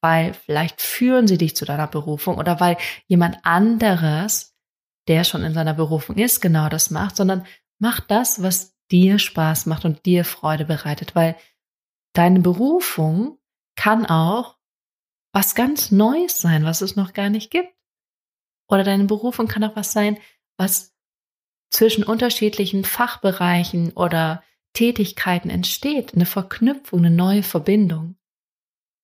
weil 0.02 0.34
vielleicht 0.34 0.82
führen 0.82 1.28
sie 1.28 1.38
dich 1.38 1.56
zu 1.56 1.66
deiner 1.66 1.88
Berufung 1.88 2.38
oder 2.38 2.60
weil 2.60 2.78
jemand 3.08 3.38
anderes, 3.44 4.56
der 5.08 5.24
schon 5.24 5.44
in 5.44 5.54
seiner 5.54 5.74
Berufung 5.74 6.18
ist, 6.18 6.42
genau 6.42 6.70
das 6.70 6.92
macht, 6.92 7.16
sondern 7.16 7.46
mach 7.80 8.00
das, 8.00 8.42
was 8.42 8.76
dir 8.92 9.20
Spaß 9.20 9.66
macht 9.66 9.86
und 9.86 10.06
dir 10.06 10.26
Freude 10.26 10.66
bereitet, 10.66 11.16
weil 11.16 11.36
deine 12.14 12.40
Berufung 12.40 13.38
kann 13.76 14.06
auch 14.06 14.58
was 15.34 15.56
ganz 15.56 15.92
Neues 15.92 16.40
sein, 16.40 16.64
was 16.64 16.82
es 16.82 16.96
noch 16.96 17.14
gar 17.14 17.30
nicht 17.30 17.52
gibt. 17.52 17.74
Oder 18.70 18.84
deine 18.84 19.06
Berufung 19.06 19.48
kann 19.48 19.64
auch 19.64 19.76
was 19.76 19.92
sein, 19.92 20.18
was 20.58 20.97
zwischen 21.70 22.04
unterschiedlichen 22.04 22.84
Fachbereichen 22.84 23.92
oder 23.94 24.44
Tätigkeiten 24.74 25.50
entsteht, 25.50 26.14
eine 26.14 26.26
Verknüpfung, 26.26 27.00
eine 27.00 27.12
neue 27.12 27.44
Verbindung. 27.44 28.16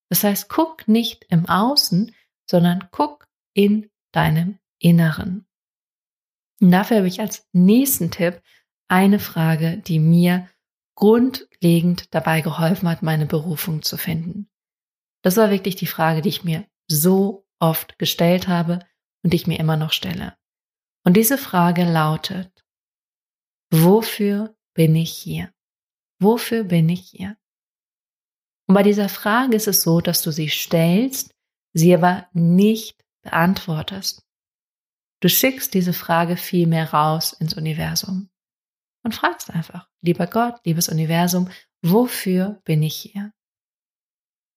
Das 0.08 0.24
heißt, 0.24 0.48
guck 0.48 0.86
nicht 0.86 1.26
im 1.28 1.48
Außen, 1.48 2.14
sondern 2.48 2.88
guck 2.90 3.26
in 3.54 3.90
deinem 4.12 4.58
Inneren. 4.78 5.46
Und 6.60 6.70
dafür 6.70 6.98
habe 6.98 7.08
ich 7.08 7.20
als 7.20 7.48
nächsten 7.52 8.10
Tipp 8.10 8.40
eine 8.88 9.18
Frage, 9.18 9.78
die 9.78 9.98
mir 9.98 10.48
grundlegend 10.94 12.14
dabei 12.14 12.40
geholfen 12.40 12.88
hat, 12.88 13.02
meine 13.02 13.26
Berufung 13.26 13.82
zu 13.82 13.96
finden. 13.96 14.48
Das 15.22 15.36
war 15.36 15.50
wirklich 15.50 15.76
die 15.76 15.86
Frage, 15.86 16.22
die 16.22 16.28
ich 16.28 16.44
mir 16.44 16.66
so 16.86 17.46
oft 17.58 17.98
gestellt 17.98 18.46
habe 18.46 18.80
und 19.22 19.32
die 19.32 19.36
ich 19.36 19.46
mir 19.46 19.58
immer 19.58 19.76
noch 19.76 19.92
stelle. 19.92 20.36
Und 21.02 21.16
diese 21.16 21.38
Frage 21.38 21.84
lautet, 21.84 22.53
wofür 23.82 24.54
bin 24.74 24.94
ich 24.96 25.12
hier? 25.12 25.52
Wofür 26.20 26.64
bin 26.64 26.88
ich 26.88 27.08
hier? 27.08 27.36
Und 28.66 28.74
bei 28.74 28.82
dieser 28.82 29.08
Frage 29.08 29.56
ist 29.56 29.68
es 29.68 29.82
so, 29.82 30.00
dass 30.00 30.22
du 30.22 30.30
sie 30.30 30.48
stellst, 30.48 31.34
sie 31.72 31.94
aber 31.94 32.28
nicht 32.32 33.04
beantwortest. 33.22 34.24
Du 35.20 35.28
schickst 35.28 35.74
diese 35.74 35.92
Frage 35.92 36.36
vielmehr 36.36 36.92
raus 36.92 37.32
ins 37.32 37.54
Universum 37.54 38.30
und 39.02 39.14
fragst 39.14 39.50
einfach, 39.50 39.88
lieber 40.02 40.26
Gott, 40.26 40.60
liebes 40.64 40.88
Universum, 40.88 41.50
wofür 41.82 42.60
bin 42.64 42.82
ich 42.82 42.96
hier? 42.96 43.32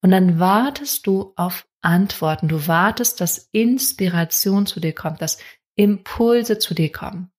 Und 0.04 0.12
dann 0.12 0.40
wartest 0.40 1.08
du 1.08 1.34
auf 1.36 1.68
Antworten. 1.82 2.48
Du 2.48 2.68
wartest, 2.68 3.20
dass 3.22 3.50
Inspiration 3.52 4.66
zu 4.66 4.80
dir 4.80 4.94
kommt, 4.94 5.22
dass 5.22 5.38
Impulse 5.76 6.60
zu 6.60 6.74
dir 6.74 6.92
kommen. 6.92 7.32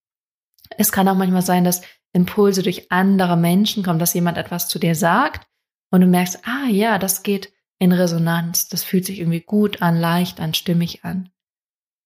Es 0.76 0.92
kann 0.92 1.08
auch 1.08 1.16
manchmal 1.16 1.42
sein, 1.42 1.64
dass 1.64 1.82
Impulse 2.12 2.62
durch 2.62 2.90
andere 2.90 3.36
Menschen 3.36 3.82
kommen, 3.82 3.98
dass 3.98 4.14
jemand 4.14 4.38
etwas 4.38 4.68
zu 4.68 4.78
dir 4.78 4.94
sagt 4.94 5.46
und 5.90 6.00
du 6.00 6.06
merkst, 6.06 6.46
ah 6.46 6.68
ja, 6.68 6.98
das 6.98 7.22
geht 7.22 7.52
in 7.78 7.92
Resonanz, 7.92 8.68
das 8.68 8.82
fühlt 8.82 9.06
sich 9.06 9.20
irgendwie 9.20 9.40
gut 9.40 9.82
an, 9.82 9.98
leicht 9.98 10.40
an, 10.40 10.54
stimmig 10.54 11.04
an. 11.04 11.30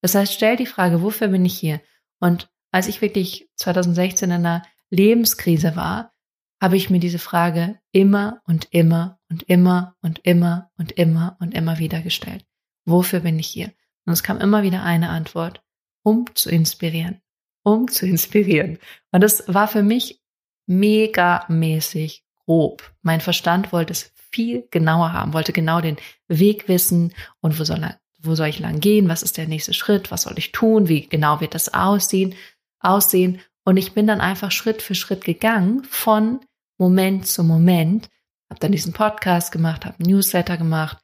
Das 0.02 0.14
heißt, 0.14 0.32
stell 0.32 0.56
die 0.56 0.66
Frage, 0.66 1.02
wofür 1.02 1.28
bin 1.28 1.44
ich 1.44 1.58
hier? 1.58 1.80
Und 2.18 2.50
als 2.70 2.88
ich 2.88 3.00
wirklich 3.00 3.48
2016 3.56 4.30
in 4.30 4.36
einer 4.36 4.62
Lebenskrise 4.90 5.76
war, 5.76 6.12
habe 6.60 6.76
ich 6.76 6.90
mir 6.90 7.00
diese 7.00 7.18
Frage 7.18 7.78
immer 7.90 8.42
und 8.46 8.68
immer 8.70 9.18
und 9.30 9.44
immer 9.44 9.96
und 10.02 10.20
immer 10.24 10.70
und 10.76 10.92
immer 10.92 11.36
und 11.40 11.54
immer 11.54 11.78
wieder 11.78 12.02
gestellt. 12.02 12.44
Wofür 12.84 13.20
bin 13.20 13.38
ich 13.38 13.48
hier? 13.48 13.72
Und 14.04 14.12
es 14.12 14.22
kam 14.22 14.38
immer 14.38 14.62
wieder 14.62 14.82
eine 14.82 15.08
Antwort, 15.08 15.64
um 16.02 16.26
zu 16.34 16.50
inspirieren, 16.50 17.21
um 17.62 17.88
zu 17.88 18.06
inspirieren. 18.06 18.78
Und 19.10 19.22
das 19.22 19.44
war 19.46 19.68
für 19.68 19.82
mich 19.82 20.20
mega 20.66 21.44
mäßig 21.48 22.24
grob. 22.44 22.92
Mein 23.02 23.20
Verstand 23.20 23.72
wollte 23.72 23.92
es 23.92 24.12
viel 24.30 24.66
genauer 24.70 25.12
haben, 25.12 25.32
wollte 25.32 25.52
genau 25.52 25.80
den 25.80 25.96
Weg 26.28 26.68
wissen 26.68 27.12
und 27.40 27.58
wo 27.58 27.64
soll, 27.64 27.94
wo 28.18 28.34
soll 28.34 28.48
ich 28.48 28.58
lang 28.58 28.80
gehen, 28.80 29.08
was 29.08 29.22
ist 29.22 29.36
der 29.36 29.46
nächste 29.46 29.74
Schritt, 29.74 30.10
was 30.10 30.22
soll 30.22 30.38
ich 30.38 30.52
tun, 30.52 30.88
wie 30.88 31.06
genau 31.06 31.40
wird 31.40 31.54
das 31.54 31.74
aussehen, 31.74 32.34
aussehen. 32.80 33.40
Und 33.64 33.76
ich 33.76 33.92
bin 33.92 34.06
dann 34.06 34.20
einfach 34.20 34.50
Schritt 34.50 34.82
für 34.82 34.94
Schritt 34.94 35.24
gegangen 35.24 35.84
von 35.84 36.40
Moment 36.78 37.26
zu 37.26 37.44
Moment, 37.44 38.08
habe 38.50 38.60
dann 38.60 38.72
diesen 38.72 38.92
Podcast 38.92 39.52
gemacht, 39.52 39.84
habe 39.84 40.02
Newsletter 40.02 40.56
gemacht 40.56 40.98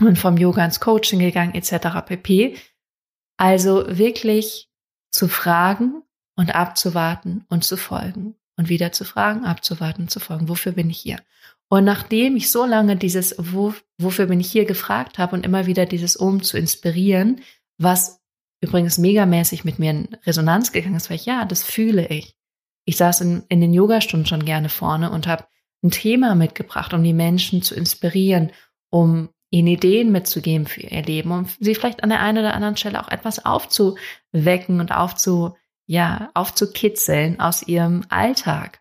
und 0.00 0.18
vom 0.18 0.36
Yoga 0.36 0.64
ins 0.64 0.80
Coaching 0.80 1.18
gegangen 1.18 1.54
etc. 1.54 2.04
pp. 2.06 2.56
Also 3.36 3.84
wirklich 3.88 4.65
zu 5.16 5.28
fragen 5.28 6.02
und 6.36 6.54
abzuwarten 6.54 7.46
und 7.48 7.64
zu 7.64 7.78
folgen 7.78 8.34
und 8.58 8.68
wieder 8.68 8.92
zu 8.92 9.04
fragen, 9.04 9.44
abzuwarten, 9.44 10.08
zu 10.08 10.20
folgen. 10.20 10.50
Wofür 10.50 10.72
bin 10.72 10.90
ich 10.90 10.98
hier? 10.98 11.20
Und 11.68 11.84
nachdem 11.84 12.36
ich 12.36 12.50
so 12.50 12.66
lange 12.66 12.96
dieses 12.96 13.34
wo, 13.38 13.72
wofür 13.98 14.26
bin 14.26 14.40
ich 14.40 14.52
hier 14.52 14.66
gefragt 14.66 15.16
habe 15.16 15.34
und 15.34 15.46
immer 15.46 15.66
wieder 15.66 15.86
dieses 15.86 16.16
um 16.16 16.42
zu 16.42 16.58
inspirieren, 16.58 17.40
was 17.78 18.20
übrigens 18.60 18.98
megamäßig 18.98 19.64
mit 19.64 19.78
mir 19.78 19.90
in 19.90 20.08
Resonanz 20.26 20.70
gegangen 20.70 20.96
ist, 20.96 21.08
weil 21.08 21.16
ich 21.16 21.26
ja, 21.26 21.46
das 21.46 21.62
fühle 21.64 22.06
ich. 22.08 22.36
Ich 22.84 22.98
saß 22.98 23.22
in, 23.22 23.42
in 23.48 23.62
den 23.62 23.72
Yogastunden 23.72 24.26
schon 24.26 24.44
gerne 24.44 24.68
vorne 24.68 25.10
und 25.10 25.26
habe 25.26 25.46
ein 25.82 25.90
Thema 25.90 26.34
mitgebracht, 26.34 26.92
um 26.92 27.02
die 27.02 27.14
Menschen 27.14 27.62
zu 27.62 27.74
inspirieren, 27.74 28.52
um 28.90 29.30
ihnen 29.56 29.68
Ideen 29.68 30.12
mitzugeben 30.12 30.66
für 30.66 30.82
ihr 30.82 31.02
Leben, 31.02 31.30
um 31.30 31.46
sie 31.60 31.74
vielleicht 31.74 32.02
an 32.02 32.10
der 32.10 32.20
einen 32.20 32.38
oder 32.38 32.54
anderen 32.54 32.76
Stelle 32.76 33.02
auch 33.02 33.08
etwas 33.08 33.44
aufzuwecken 33.44 34.80
und 34.80 34.92
aufzu, 34.92 35.56
ja, 35.86 36.30
aufzukitzeln 36.34 37.40
aus 37.40 37.62
ihrem 37.62 38.04
Alltag. 38.08 38.80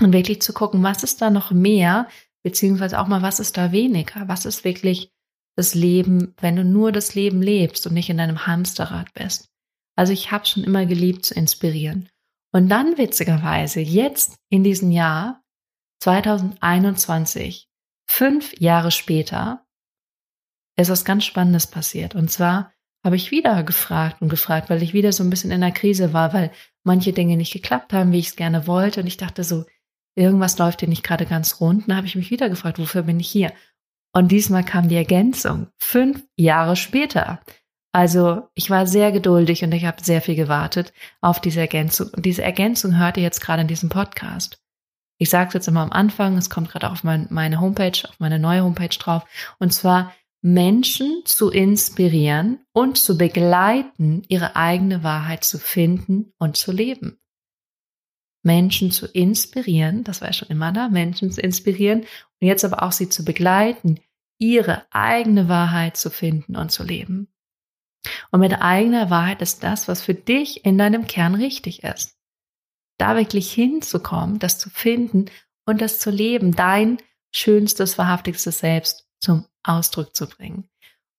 Und 0.00 0.12
wirklich 0.12 0.42
zu 0.42 0.52
gucken, 0.52 0.82
was 0.82 1.02
ist 1.02 1.22
da 1.22 1.30
noch 1.30 1.50
mehr, 1.50 2.08
beziehungsweise 2.42 3.00
auch 3.00 3.08
mal, 3.08 3.22
was 3.22 3.40
ist 3.40 3.56
da 3.56 3.72
weniger? 3.72 4.28
Was 4.28 4.44
ist 4.44 4.64
wirklich 4.64 5.10
das 5.56 5.74
Leben, 5.74 6.34
wenn 6.40 6.56
du 6.56 6.64
nur 6.64 6.92
das 6.92 7.14
Leben 7.14 7.42
lebst 7.42 7.86
und 7.86 7.94
nicht 7.94 8.10
in 8.10 8.18
deinem 8.18 8.46
Hamsterrad 8.46 9.12
bist? 9.14 9.48
Also 9.96 10.12
ich 10.12 10.30
habe 10.30 10.46
schon 10.46 10.64
immer 10.64 10.86
geliebt 10.86 11.24
zu 11.24 11.34
inspirieren. 11.34 12.08
Und 12.52 12.68
dann 12.68 12.96
witzigerweise, 12.96 13.80
jetzt 13.80 14.36
in 14.48 14.62
diesem 14.62 14.90
Jahr, 14.90 15.42
2021, 16.00 17.68
fünf 18.06 18.58
Jahre 18.60 18.90
später, 18.90 19.66
ist 20.82 20.90
was 20.90 21.04
ganz 21.04 21.24
Spannendes 21.24 21.66
passiert. 21.66 22.14
Und 22.14 22.30
zwar 22.30 22.72
habe 23.04 23.16
ich 23.16 23.30
wieder 23.30 23.62
gefragt 23.62 24.20
und 24.22 24.28
gefragt, 24.28 24.70
weil 24.70 24.82
ich 24.82 24.92
wieder 24.92 25.12
so 25.12 25.22
ein 25.22 25.30
bisschen 25.30 25.50
in 25.50 25.60
der 25.60 25.70
Krise 25.70 26.12
war, 26.12 26.32
weil 26.32 26.50
manche 26.84 27.12
Dinge 27.12 27.36
nicht 27.36 27.52
geklappt 27.52 27.92
haben, 27.92 28.12
wie 28.12 28.18
ich 28.18 28.28
es 28.28 28.36
gerne 28.36 28.66
wollte. 28.66 29.00
Und 29.00 29.06
ich 29.06 29.16
dachte 29.16 29.44
so, 29.44 29.64
irgendwas 30.14 30.58
läuft 30.58 30.80
hier 30.80 30.88
nicht 30.88 31.04
gerade 31.04 31.26
ganz 31.26 31.60
rund. 31.60 31.82
Und 31.82 31.88
dann 31.88 31.96
habe 31.96 32.06
ich 32.06 32.16
mich 32.16 32.30
wieder 32.30 32.48
gefragt, 32.48 32.78
wofür 32.78 33.02
bin 33.02 33.20
ich 33.20 33.28
hier? 33.28 33.52
Und 34.12 34.32
diesmal 34.32 34.64
kam 34.64 34.88
die 34.88 34.96
Ergänzung, 34.96 35.68
fünf 35.76 36.24
Jahre 36.36 36.76
später. 36.76 37.40
Also 37.92 38.48
ich 38.54 38.70
war 38.70 38.86
sehr 38.86 39.12
geduldig 39.12 39.62
und 39.64 39.72
ich 39.72 39.84
habe 39.84 40.02
sehr 40.02 40.20
viel 40.20 40.34
gewartet 40.34 40.92
auf 41.20 41.40
diese 41.40 41.60
Ergänzung. 41.60 42.08
Und 42.14 42.26
diese 42.26 42.42
Ergänzung 42.42 42.98
hört 42.98 43.16
ihr 43.16 43.22
jetzt 43.22 43.40
gerade 43.40 43.62
in 43.62 43.68
diesem 43.68 43.88
Podcast. 43.88 44.62
Ich 45.18 45.30
sage 45.30 45.48
es 45.48 45.54
jetzt 45.54 45.68
immer 45.68 45.82
am 45.82 45.92
Anfang, 45.92 46.36
es 46.36 46.50
kommt 46.50 46.70
gerade 46.70 46.90
auf 46.90 47.02
mein, 47.02 47.26
meine 47.30 47.60
Homepage, 47.60 48.08
auf 48.08 48.20
meine 48.20 48.38
neue 48.38 48.62
Homepage 48.62 48.88
drauf. 48.88 49.24
Und 49.58 49.72
zwar 49.72 50.12
Menschen 50.40 51.22
zu 51.24 51.50
inspirieren 51.50 52.64
und 52.72 52.96
zu 52.96 53.18
begleiten, 53.18 54.22
ihre 54.28 54.54
eigene 54.54 55.02
Wahrheit 55.02 55.42
zu 55.42 55.58
finden 55.58 56.32
und 56.38 56.56
zu 56.56 56.70
leben. 56.70 57.18
Menschen 58.44 58.92
zu 58.92 59.06
inspirieren, 59.06 60.04
das 60.04 60.20
war 60.20 60.28
ja 60.28 60.32
schon 60.32 60.48
immer 60.48 60.70
da, 60.70 60.88
Menschen 60.88 61.32
zu 61.32 61.40
inspirieren 61.40 62.00
und 62.00 62.46
jetzt 62.46 62.64
aber 62.64 62.84
auch 62.84 62.92
sie 62.92 63.08
zu 63.08 63.24
begleiten, 63.24 63.98
ihre 64.38 64.86
eigene 64.92 65.48
Wahrheit 65.48 65.96
zu 65.96 66.08
finden 66.08 66.54
und 66.54 66.70
zu 66.70 66.84
leben. 66.84 67.28
Und 68.30 68.40
mit 68.40 68.52
eigener 68.52 69.10
Wahrheit 69.10 69.42
ist 69.42 69.64
das, 69.64 69.88
was 69.88 70.00
für 70.00 70.14
dich 70.14 70.64
in 70.64 70.78
deinem 70.78 71.08
Kern 71.08 71.34
richtig 71.34 71.82
ist. 71.82 72.16
Da 72.96 73.16
wirklich 73.16 73.52
hinzukommen, 73.52 74.38
das 74.38 74.58
zu 74.58 74.70
finden 74.70 75.26
und 75.66 75.80
das 75.80 75.98
zu 75.98 76.10
leben, 76.10 76.54
dein 76.54 76.98
schönstes, 77.32 77.98
wahrhaftigstes 77.98 78.60
Selbst 78.60 79.07
zum 79.20 79.46
Ausdruck 79.62 80.14
zu 80.14 80.28
bringen. 80.28 80.68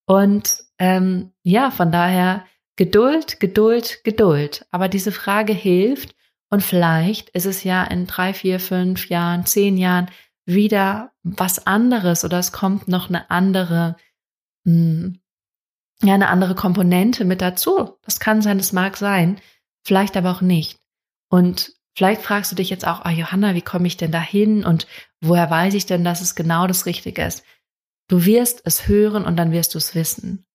Und 0.06 0.64
ähm, 0.80 1.34
ja, 1.44 1.72
von 1.72 1.92
daher 1.92 2.46
Geduld, 2.76 3.40
Geduld, 3.40 4.04
Geduld. 4.04 4.66
Aber 4.72 4.88
diese 4.88 5.12
Frage 5.12 5.54
hilft 5.54 6.16
und 6.50 6.64
vielleicht 6.64 7.30
ist 7.30 7.46
es 7.46 7.64
ja 7.64 7.84
in 7.84 8.08
drei, 8.08 8.34
vier, 8.34 8.60
fünf 8.60 9.10
Jahren, 9.10 9.46
zehn 9.46 9.78
Jahren 9.78 10.10
wieder 10.46 11.12
was 11.24 11.68
anderes 11.68 12.26
oder 12.26 12.40
es 12.40 12.52
kommt 12.52 12.88
noch 12.88 13.10
eine 13.10 13.30
andere, 13.30 13.98
mh, 14.64 14.74
hm, 14.74 15.20
ja, 16.02 16.14
eine 16.14 16.30
andere 16.30 16.56
Komponente 16.56 17.26
mit 17.26 17.42
dazu. 17.42 17.98
Das 18.04 18.20
kann 18.20 18.42
sein, 18.42 18.58
das 18.58 18.72
mag 18.72 18.98
sein, 18.98 19.40
vielleicht 19.84 20.16
aber 20.16 20.32
auch 20.32 20.42
nicht. 20.42 20.80
Und 21.30 21.74
vielleicht 21.96 22.22
fragst 22.22 22.52
du 22.52 22.56
dich 22.56 22.70
jetzt 22.70 22.88
auch, 22.88 23.02
ah, 23.02 23.12
Johanna, 23.12 23.54
wie 23.54 23.62
komme 23.62 23.88
ich 23.88 23.98
denn 23.98 24.12
dahin 24.12 24.64
und 24.64 24.88
woher 25.22 25.50
weiß 25.50 25.74
ich 25.74 25.86
denn, 25.86 26.04
dass 26.04 26.22
es 26.22 26.36
genau 26.36 26.66
das 26.66 26.86
Richtige 26.86 27.24
ist? 27.24 27.44
Du 28.10 28.26
wirst 28.26 28.64
es 28.66 28.88
hören 28.88 29.24
und 29.24 29.38
dann 29.38 29.52
wirst 29.52 29.76
du 29.76 29.78
es 29.78 29.96
wissen. 29.96 30.46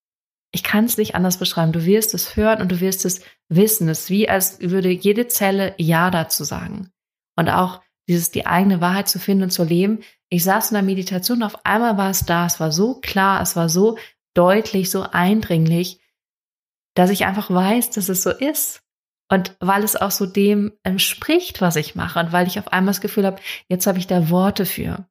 Ich 0.53 0.63
kann 0.63 0.85
es 0.85 0.99
nicht 0.99 1.15
anders 1.15 1.39
beschreiben. 1.39 1.73
Du 1.73 1.85
wirst 1.85 2.13
es 2.13 2.37
hören 2.37 2.61
und 2.61 2.71
du 2.71 2.81
wirst 2.81 3.05
es 3.05 3.23
wissen. 3.49 3.89
Es 3.89 4.03
ist 4.03 4.11
wie, 4.11 4.29
als 4.29 4.61
würde 4.61 4.91
jede 4.91 5.29
Zelle 5.29 5.75
Ja 5.79 6.11
dazu 6.11 6.45
sagen. 6.45 6.91
Und 7.37 7.49
auch 7.49 7.81
dieses, 8.09 8.31
die 8.31 8.47
eigene 8.47 8.81
Wahrheit 8.81 9.09
zu 9.09 9.19
finden 9.19 9.45
und 9.45 9.51
zu 9.51 9.65
leben. 9.65 10.01
Ich 10.29 10.45
saß 10.45 10.71
in 10.71 10.75
der 10.75 10.83
Meditation, 10.83 11.43
auf 11.43 11.65
einmal 11.65 11.97
war 11.97 12.11
es 12.11 12.27
da. 12.27 12.45
Es 12.45 12.61
war 12.61 12.71
so 12.71 13.01
klar, 13.01 13.41
es 13.41 13.57
war 13.57 13.69
so 13.69 13.99
deutlich, 14.35 14.91
so 14.91 15.03
eindringlich, 15.03 16.01
dass 16.95 17.11
ich 17.11 17.25
einfach 17.25 17.51
weiß, 17.51 17.91
dass 17.91 18.09
es 18.09 18.23
so 18.23 18.31
ist. 18.31 18.83
Und 19.31 19.57
weil 19.61 19.85
es 19.85 19.97
auch 19.97 20.11
so 20.11 20.27
dem 20.27 20.73
entspricht, 20.83 21.61
was 21.61 21.77
ich 21.77 21.95
mache 21.95 22.19
und 22.19 22.33
weil 22.33 22.47
ich 22.47 22.59
auf 22.59 22.73
einmal 22.73 22.93
das 22.93 23.01
Gefühl 23.01 23.25
habe, 23.25 23.41
jetzt 23.69 23.87
habe 23.87 23.99
ich 23.99 24.07
da 24.07 24.29
Worte 24.29 24.67
für. 24.67 25.09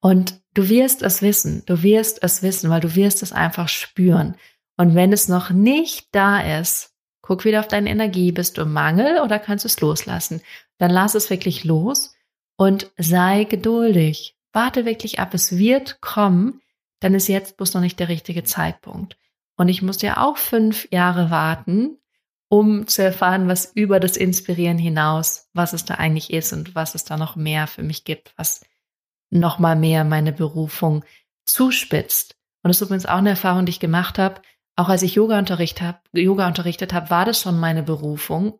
Und 0.00 0.40
du 0.54 0.68
wirst 0.68 1.02
es 1.02 1.22
wissen, 1.22 1.62
du 1.66 1.82
wirst 1.82 2.22
es 2.22 2.42
wissen, 2.42 2.70
weil 2.70 2.80
du 2.80 2.94
wirst 2.94 3.22
es 3.22 3.32
einfach 3.32 3.68
spüren. 3.68 4.36
Und 4.76 4.94
wenn 4.94 5.12
es 5.12 5.28
noch 5.28 5.50
nicht 5.50 6.08
da 6.12 6.58
ist, 6.58 6.92
guck 7.22 7.44
wieder 7.44 7.60
auf 7.60 7.68
deine 7.68 7.90
Energie, 7.90 8.32
bist 8.32 8.56
du 8.56 8.62
im 8.62 8.72
Mangel 8.72 9.20
oder 9.20 9.38
kannst 9.38 9.64
du 9.64 9.68
es 9.68 9.80
loslassen? 9.80 10.42
Dann 10.78 10.90
lass 10.90 11.14
es 11.14 11.30
wirklich 11.30 11.64
los 11.64 12.14
und 12.56 12.92
sei 12.96 13.44
geduldig. 13.44 14.36
Warte 14.52 14.84
wirklich 14.84 15.18
ab, 15.18 15.34
es 15.34 15.58
wird 15.58 16.00
kommen, 16.00 16.60
dann 17.00 17.14
ist 17.14 17.28
jetzt 17.28 17.56
bloß 17.56 17.74
noch 17.74 17.80
nicht 17.80 17.98
der 17.98 18.08
richtige 18.08 18.44
Zeitpunkt. 18.44 19.18
Und 19.56 19.68
ich 19.68 19.82
musste 19.82 20.06
ja 20.06 20.22
auch 20.22 20.36
fünf 20.36 20.88
Jahre 20.90 21.30
warten, 21.30 21.98
um 22.48 22.86
zu 22.86 23.02
erfahren, 23.02 23.48
was 23.48 23.72
über 23.74 24.00
das 24.00 24.16
Inspirieren 24.16 24.78
hinaus, 24.78 25.48
was 25.52 25.72
es 25.72 25.84
da 25.84 25.94
eigentlich 25.94 26.32
ist 26.32 26.52
und 26.52 26.74
was 26.74 26.94
es 26.94 27.04
da 27.04 27.16
noch 27.16 27.36
mehr 27.36 27.66
für 27.66 27.82
mich 27.82 28.04
gibt, 28.04 28.32
was 28.36 28.60
noch 29.30 29.58
mal 29.58 29.76
mehr 29.76 30.04
meine 30.04 30.32
Berufung 30.32 31.04
zuspitzt. 31.46 32.36
Und 32.62 32.68
das 32.68 32.78
ist 32.78 32.86
übrigens 32.86 33.06
auch 33.06 33.18
eine 33.18 33.30
Erfahrung, 33.30 33.66
die 33.66 33.70
ich 33.70 33.80
gemacht 33.80 34.18
habe. 34.18 34.42
Auch 34.76 34.88
als 34.88 35.02
ich 35.02 35.14
Yoga, 35.14 35.38
unterricht 35.38 35.80
hab, 35.80 36.02
Yoga 36.12 36.46
unterrichtet 36.46 36.92
habe, 36.92 37.10
war 37.10 37.24
das 37.24 37.40
schon 37.40 37.58
meine 37.58 37.82
Berufung. 37.82 38.58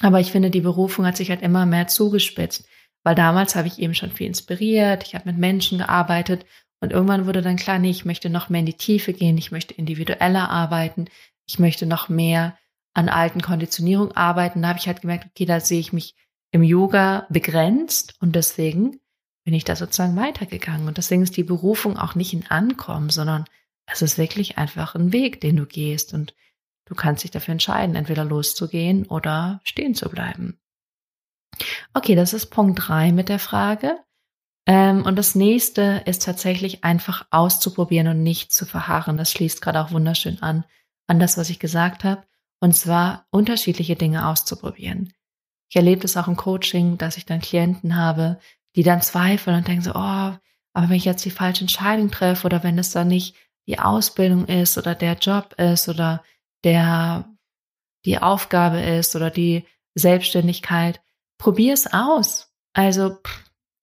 Aber 0.00 0.20
ich 0.20 0.32
finde, 0.32 0.50
die 0.50 0.60
Berufung 0.60 1.06
hat 1.06 1.16
sich 1.16 1.30
halt 1.30 1.42
immer 1.42 1.66
mehr 1.66 1.86
zugespitzt, 1.86 2.66
weil 3.04 3.14
damals 3.14 3.54
habe 3.54 3.68
ich 3.68 3.78
eben 3.78 3.94
schon 3.94 4.10
viel 4.10 4.26
inspiriert, 4.26 5.04
ich 5.06 5.14
habe 5.14 5.28
mit 5.28 5.38
Menschen 5.38 5.78
gearbeitet 5.78 6.46
und 6.80 6.92
irgendwann 6.92 7.26
wurde 7.26 7.42
dann 7.42 7.56
klar, 7.56 7.78
nee, 7.78 7.90
ich 7.90 8.04
möchte 8.04 8.28
noch 8.28 8.48
mehr 8.48 8.60
in 8.60 8.66
die 8.66 8.76
Tiefe 8.76 9.12
gehen, 9.12 9.38
ich 9.38 9.52
möchte 9.52 9.74
individueller 9.74 10.50
arbeiten, 10.50 11.06
ich 11.46 11.58
möchte 11.58 11.86
noch 11.86 12.08
mehr 12.08 12.58
an 12.92 13.08
alten 13.08 13.40
Konditionierung 13.40 14.12
arbeiten. 14.12 14.62
Da 14.62 14.68
habe 14.68 14.78
ich 14.78 14.86
halt 14.86 15.00
gemerkt, 15.00 15.26
okay, 15.26 15.44
da 15.44 15.60
sehe 15.60 15.80
ich 15.80 15.92
mich 15.92 16.14
im 16.50 16.62
Yoga 16.62 17.26
begrenzt 17.30 18.16
und 18.20 18.36
deswegen 18.36 19.00
bin 19.44 19.54
ich 19.54 19.64
da 19.64 19.76
sozusagen 19.76 20.16
weitergegangen. 20.16 20.88
Und 20.88 20.96
deswegen 20.96 21.22
ist 21.22 21.36
die 21.36 21.44
Berufung 21.44 21.98
auch 21.98 22.14
nicht 22.14 22.32
ein 22.32 22.46
Ankommen, 22.50 23.10
sondern 23.10 23.44
es 23.86 24.02
ist 24.02 24.18
wirklich 24.18 24.58
einfach 24.58 24.94
ein 24.94 25.12
Weg, 25.12 25.40
den 25.40 25.56
du 25.56 25.66
gehst 25.66 26.14
und 26.14 26.34
du 26.86 26.94
kannst 26.94 27.24
dich 27.24 27.30
dafür 27.30 27.52
entscheiden, 27.52 27.96
entweder 27.96 28.24
loszugehen 28.24 29.06
oder 29.06 29.60
stehen 29.64 29.94
zu 29.94 30.08
bleiben. 30.08 30.58
Okay, 31.92 32.14
das 32.14 32.32
ist 32.32 32.46
Punkt 32.46 32.80
drei 32.86 33.12
mit 33.12 33.28
der 33.28 33.38
Frage. 33.38 33.98
Ähm, 34.66 35.04
und 35.04 35.16
das 35.16 35.34
nächste 35.34 36.02
ist 36.06 36.24
tatsächlich 36.24 36.84
einfach 36.84 37.26
auszuprobieren 37.30 38.08
und 38.08 38.22
nicht 38.22 38.52
zu 38.52 38.64
verharren. 38.64 39.16
Das 39.16 39.30
schließt 39.30 39.60
gerade 39.60 39.80
auch 39.80 39.92
wunderschön 39.92 40.42
an, 40.42 40.64
an 41.06 41.20
das, 41.20 41.36
was 41.36 41.50
ich 41.50 41.58
gesagt 41.58 42.02
habe. 42.02 42.24
Und 42.60 42.74
zwar 42.74 43.26
unterschiedliche 43.30 43.94
Dinge 43.94 44.26
auszuprobieren. 44.26 45.12
Ich 45.68 45.76
erlebe 45.76 46.00
das 46.00 46.16
auch 46.16 46.28
im 46.28 46.36
Coaching, 46.36 46.96
dass 46.96 47.18
ich 47.18 47.26
dann 47.26 47.40
Klienten 47.40 47.96
habe, 47.96 48.38
die 48.76 48.82
dann 48.82 49.02
zweifeln 49.02 49.56
und 49.56 49.68
denken 49.68 49.82
so, 49.82 49.92
oh, 49.92 50.32
aber 50.74 50.88
wenn 50.88 50.96
ich 50.96 51.04
jetzt 51.04 51.24
die 51.24 51.30
falsche 51.30 51.62
Entscheidung 51.62 52.10
treffe 52.10 52.46
oder 52.46 52.62
wenn 52.62 52.78
es 52.78 52.90
dann 52.90 53.08
nicht 53.08 53.36
die 53.66 53.78
Ausbildung 53.78 54.46
ist 54.46 54.76
oder 54.76 54.94
der 54.94 55.14
Job 55.14 55.54
ist 55.58 55.88
oder 55.88 56.22
der 56.64 57.28
die 58.04 58.18
Aufgabe 58.18 58.80
ist 58.80 59.16
oder 59.16 59.30
die 59.30 59.64
Selbstständigkeit, 59.94 61.00
probier 61.38 61.72
es 61.72 61.92
aus. 61.92 62.52
Also 62.74 63.16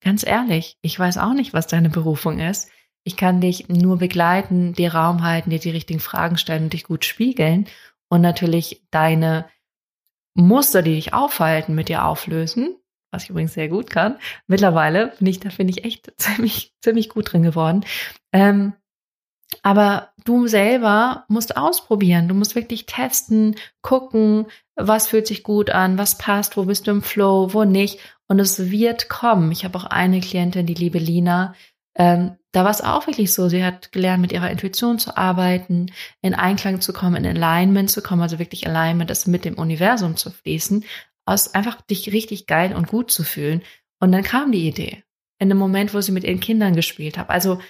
ganz 0.00 0.24
ehrlich, 0.24 0.78
ich 0.82 0.98
weiß 0.98 1.18
auch 1.18 1.32
nicht, 1.32 1.52
was 1.52 1.66
deine 1.66 1.90
Berufung 1.90 2.38
ist. 2.38 2.68
Ich 3.04 3.16
kann 3.16 3.40
dich 3.40 3.68
nur 3.68 3.98
begleiten, 3.98 4.74
dir 4.74 4.94
Raum 4.94 5.24
halten, 5.24 5.50
dir 5.50 5.58
die 5.58 5.70
richtigen 5.70 5.98
Fragen 5.98 6.36
stellen 6.36 6.64
und 6.64 6.72
dich 6.72 6.84
gut 6.84 7.04
spiegeln 7.04 7.66
und 8.08 8.20
natürlich 8.20 8.86
deine 8.90 9.48
Muster, 10.34 10.82
die 10.82 10.94
dich 10.94 11.14
aufhalten, 11.14 11.74
mit 11.74 11.88
dir 11.88 12.04
auflösen 12.04 12.76
was 13.12 13.24
ich 13.24 13.30
übrigens 13.30 13.54
sehr 13.54 13.68
gut 13.68 13.90
kann. 13.90 14.16
Mittlerweile 14.48 15.12
bin 15.18 15.28
ich, 15.28 15.38
da 15.38 15.50
finde 15.50 15.72
ich 15.72 15.84
echt 15.84 16.12
ziemlich, 16.16 16.74
ziemlich 16.82 17.08
gut 17.08 17.32
drin 17.32 17.42
geworden. 17.42 17.84
Ähm, 18.32 18.72
aber 19.62 20.12
du 20.24 20.46
selber 20.46 21.24
musst 21.28 21.56
ausprobieren. 21.56 22.26
Du 22.26 22.34
musst 22.34 22.54
wirklich 22.54 22.86
testen, 22.86 23.56
gucken, 23.82 24.46
was 24.74 25.08
fühlt 25.08 25.26
sich 25.26 25.42
gut 25.42 25.68
an, 25.70 25.98
was 25.98 26.16
passt, 26.16 26.56
wo 26.56 26.64
bist 26.64 26.86
du 26.86 26.90
im 26.90 27.02
Flow, 27.02 27.52
wo 27.52 27.64
nicht. 27.64 27.98
Und 28.28 28.38
es 28.38 28.70
wird 28.70 29.10
kommen. 29.10 29.52
Ich 29.52 29.64
habe 29.64 29.78
auch 29.78 29.84
eine 29.84 30.20
Klientin, 30.20 30.64
die 30.64 30.74
liebe 30.74 30.98
Lina. 30.98 31.54
Ähm, 31.94 32.36
da 32.52 32.64
war 32.64 32.70
es 32.70 32.80
auch 32.80 33.06
wirklich 33.06 33.34
so. 33.34 33.50
Sie 33.50 33.62
hat 33.62 33.92
gelernt, 33.92 34.22
mit 34.22 34.32
ihrer 34.32 34.50
Intuition 34.50 34.98
zu 34.98 35.18
arbeiten, 35.18 35.92
in 36.22 36.32
Einklang 36.32 36.80
zu 36.80 36.94
kommen, 36.94 37.22
in 37.22 37.26
Alignment 37.26 37.90
zu 37.90 38.00
kommen, 38.00 38.22
also 38.22 38.38
wirklich 38.38 38.66
Alignment, 38.66 39.10
das 39.10 39.26
mit 39.26 39.44
dem 39.44 39.58
Universum 39.58 40.16
zu 40.16 40.30
fließen 40.30 40.84
aus 41.24 41.54
einfach 41.54 41.80
dich 41.82 42.12
richtig 42.12 42.46
geil 42.46 42.74
und 42.74 42.88
gut 42.88 43.10
zu 43.10 43.24
fühlen. 43.24 43.62
Und 44.00 44.12
dann 44.12 44.22
kam 44.22 44.52
die 44.52 44.66
Idee. 44.66 45.04
In 45.38 45.50
einem 45.50 45.58
Moment, 45.58 45.94
wo 45.94 46.00
sie 46.00 46.12
mit 46.12 46.24
ihren 46.24 46.40
Kindern 46.40 46.74
gespielt 46.74 47.18
hat. 47.18 47.30
Also 47.30 47.60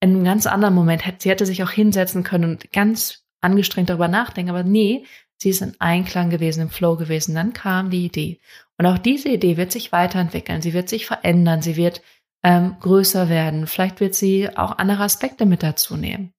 in 0.00 0.10
einem 0.10 0.24
ganz 0.24 0.46
anderen 0.46 0.74
Moment. 0.74 1.02
Sie 1.18 1.30
hätte 1.30 1.46
sich 1.46 1.62
auch 1.62 1.70
hinsetzen 1.70 2.24
können 2.24 2.44
und 2.44 2.72
ganz 2.72 3.24
angestrengt 3.40 3.90
darüber 3.90 4.08
nachdenken. 4.08 4.50
Aber 4.50 4.64
nee, 4.64 5.04
sie 5.36 5.50
ist 5.50 5.62
in 5.62 5.76
Einklang 5.80 6.30
gewesen, 6.30 6.62
im 6.62 6.70
Flow 6.70 6.96
gewesen. 6.96 7.34
Dann 7.34 7.52
kam 7.52 7.90
die 7.90 8.04
Idee. 8.04 8.40
Und 8.78 8.86
auch 8.86 8.98
diese 8.98 9.28
Idee 9.28 9.56
wird 9.56 9.70
sich 9.72 9.92
weiterentwickeln. 9.92 10.62
Sie 10.62 10.72
wird 10.72 10.88
sich 10.88 11.06
verändern. 11.06 11.62
Sie 11.62 11.76
wird 11.76 12.02
ähm, 12.42 12.76
größer 12.80 13.28
werden. 13.28 13.66
Vielleicht 13.66 14.00
wird 14.00 14.14
sie 14.14 14.56
auch 14.56 14.78
andere 14.78 15.04
Aspekte 15.04 15.46
mit 15.46 15.62
dazu 15.62 15.96
nehmen. 15.96 16.32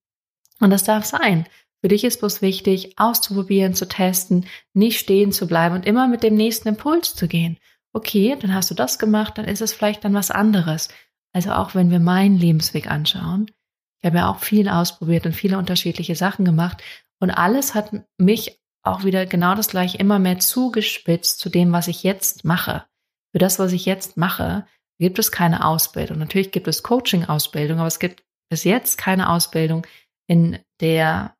Und 0.59 0.69
das 0.69 0.83
darf 0.83 1.05
sein. 1.05 1.45
Für 1.83 1.89
dich 1.89 2.05
ist 2.05 2.19
bloß 2.19 2.41
wichtig, 2.41 2.97
auszuprobieren, 2.97 3.73
zu 3.73 3.89
testen, 3.89 4.45
nicht 4.73 4.97
stehen 4.97 5.33
zu 5.33 5.47
bleiben 5.47 5.75
und 5.75 5.85
immer 5.85 6.07
mit 6.07 6.23
dem 6.23 6.33
nächsten 6.33 6.69
Impuls 6.69 7.13
zu 7.13 7.27
gehen. 7.27 7.57
Okay, 7.91 8.37
dann 8.39 8.53
hast 8.53 8.71
du 8.71 8.73
das 8.73 8.99
gemacht, 8.99 9.37
dann 9.37 9.43
ist 9.43 9.61
es 9.61 9.73
vielleicht 9.73 10.05
dann 10.05 10.13
was 10.13 10.31
anderes. 10.31 10.87
Also 11.33 11.51
auch 11.51 11.75
wenn 11.75 11.91
wir 11.91 11.99
meinen 11.99 12.37
Lebensweg 12.37 12.89
anschauen. 12.89 13.51
Ich 13.99 14.05
habe 14.07 14.19
ja 14.19 14.31
auch 14.31 14.39
viel 14.39 14.69
ausprobiert 14.69 15.25
und 15.25 15.33
viele 15.33 15.57
unterschiedliche 15.57 16.15
Sachen 16.15 16.45
gemacht 16.45 16.81
und 17.19 17.31
alles 17.31 17.75
hat 17.75 17.91
mich 18.17 18.61
auch 18.81 19.03
wieder 19.03 19.25
genau 19.25 19.53
das 19.53 19.67
gleiche 19.67 19.97
immer 19.97 20.19
mehr 20.19 20.39
zugespitzt 20.39 21.39
zu 21.39 21.49
dem, 21.49 21.73
was 21.73 21.89
ich 21.89 22.03
jetzt 22.03 22.45
mache. 22.45 22.85
Für 23.33 23.39
das, 23.39 23.59
was 23.59 23.73
ich 23.73 23.85
jetzt 23.85 24.15
mache, 24.15 24.65
gibt 24.99 25.19
es 25.19 25.33
keine 25.33 25.65
Ausbildung. 25.65 26.17
Natürlich 26.17 26.51
gibt 26.51 26.69
es 26.69 26.81
Coaching-Ausbildung, 26.81 27.79
aber 27.79 27.87
es 27.87 27.99
gibt 27.99 28.23
bis 28.49 28.63
jetzt 28.63 28.97
keine 28.97 29.29
Ausbildung, 29.29 29.85
in 30.27 30.59
der 30.79 31.35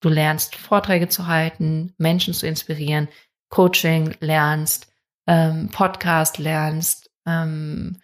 Du 0.00 0.08
lernst 0.08 0.54
Vorträge 0.54 1.08
zu 1.08 1.26
halten, 1.26 1.94
Menschen 1.98 2.34
zu 2.34 2.46
inspirieren, 2.46 3.08
Coaching 3.48 4.14
lernst, 4.20 4.92
ähm, 5.26 5.68
Podcast 5.70 6.38
lernst, 6.38 7.10
ähm, 7.26 8.00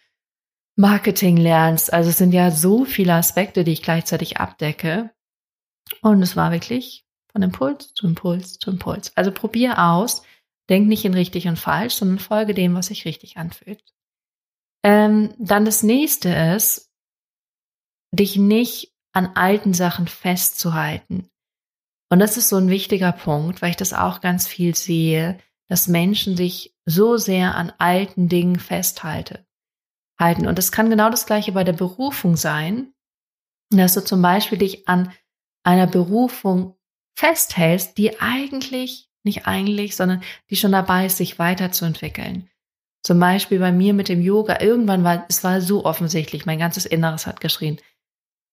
Marketing 0.76 1.36
lernst. 1.36 1.92
Also 1.92 2.10
es 2.10 2.18
sind 2.18 2.32
ja 2.32 2.50
so 2.50 2.84
viele 2.84 3.14
Aspekte, 3.14 3.64
die 3.64 3.72
ich 3.72 3.82
gleichzeitig 3.82 4.38
abdecke. 4.38 5.10
Und 6.02 6.22
es 6.22 6.36
war 6.36 6.50
wirklich 6.50 7.06
von 7.30 7.42
Impuls 7.42 7.94
zu 7.94 8.06
Impuls 8.06 8.58
zu 8.58 8.70
Impuls. 8.70 9.16
Also 9.16 9.30
probier 9.30 9.78
aus, 9.78 10.22
denk 10.68 10.88
nicht 10.88 11.04
in 11.04 11.14
richtig 11.14 11.46
und 11.46 11.58
falsch, 11.58 11.94
sondern 11.94 12.18
folge 12.18 12.54
dem, 12.54 12.74
was 12.74 12.86
sich 12.86 13.04
richtig 13.04 13.36
anfühlt. 13.36 13.84
Ähm, 14.82 15.34
dann 15.38 15.64
das 15.64 15.82
nächste 15.82 16.28
ist, 16.28 16.90
dich 18.12 18.36
nicht 18.36 18.92
an 19.12 19.26
alten 19.34 19.74
Sachen 19.74 20.08
festzuhalten. 20.08 21.30
Und 22.10 22.18
das 22.18 22.36
ist 22.36 22.48
so 22.48 22.56
ein 22.56 22.68
wichtiger 22.68 23.12
Punkt, 23.12 23.62
weil 23.62 23.70
ich 23.70 23.76
das 23.76 23.92
auch 23.92 24.20
ganz 24.20 24.46
viel 24.46 24.74
sehe, 24.74 25.38
dass 25.68 25.88
Menschen 25.88 26.36
sich 26.36 26.76
so 26.84 27.16
sehr 27.16 27.54
an 27.54 27.72
alten 27.78 28.28
Dingen 28.28 28.58
festhalten. 28.58 29.38
Halten. 30.18 30.46
Und 30.46 30.58
das 30.58 30.70
kann 30.70 30.90
genau 30.90 31.10
das 31.10 31.26
gleiche 31.26 31.52
bei 31.52 31.64
der 31.64 31.72
Berufung 31.72 32.36
sein, 32.36 32.92
dass 33.70 33.94
du 33.94 34.04
zum 34.04 34.22
Beispiel 34.22 34.58
dich 34.58 34.86
an 34.86 35.12
einer 35.64 35.86
Berufung 35.86 36.76
festhältst, 37.16 37.98
die 37.98 38.20
eigentlich, 38.20 39.10
nicht 39.24 39.46
eigentlich, 39.46 39.96
sondern 39.96 40.22
die 40.50 40.56
schon 40.56 40.72
dabei 40.72 41.06
ist, 41.06 41.16
sich 41.16 41.38
weiterzuentwickeln. 41.38 42.48
Zum 43.02 43.18
Beispiel 43.18 43.58
bei 43.58 43.72
mir 43.72 43.94
mit 43.94 44.08
dem 44.08 44.20
Yoga. 44.20 44.60
Irgendwann 44.60 45.04
war, 45.04 45.24
es 45.28 45.44
war 45.44 45.60
so 45.60 45.84
offensichtlich, 45.84 46.46
mein 46.46 46.58
ganzes 46.58 46.86
Inneres 46.86 47.26
hat 47.26 47.40
geschrien, 47.40 47.78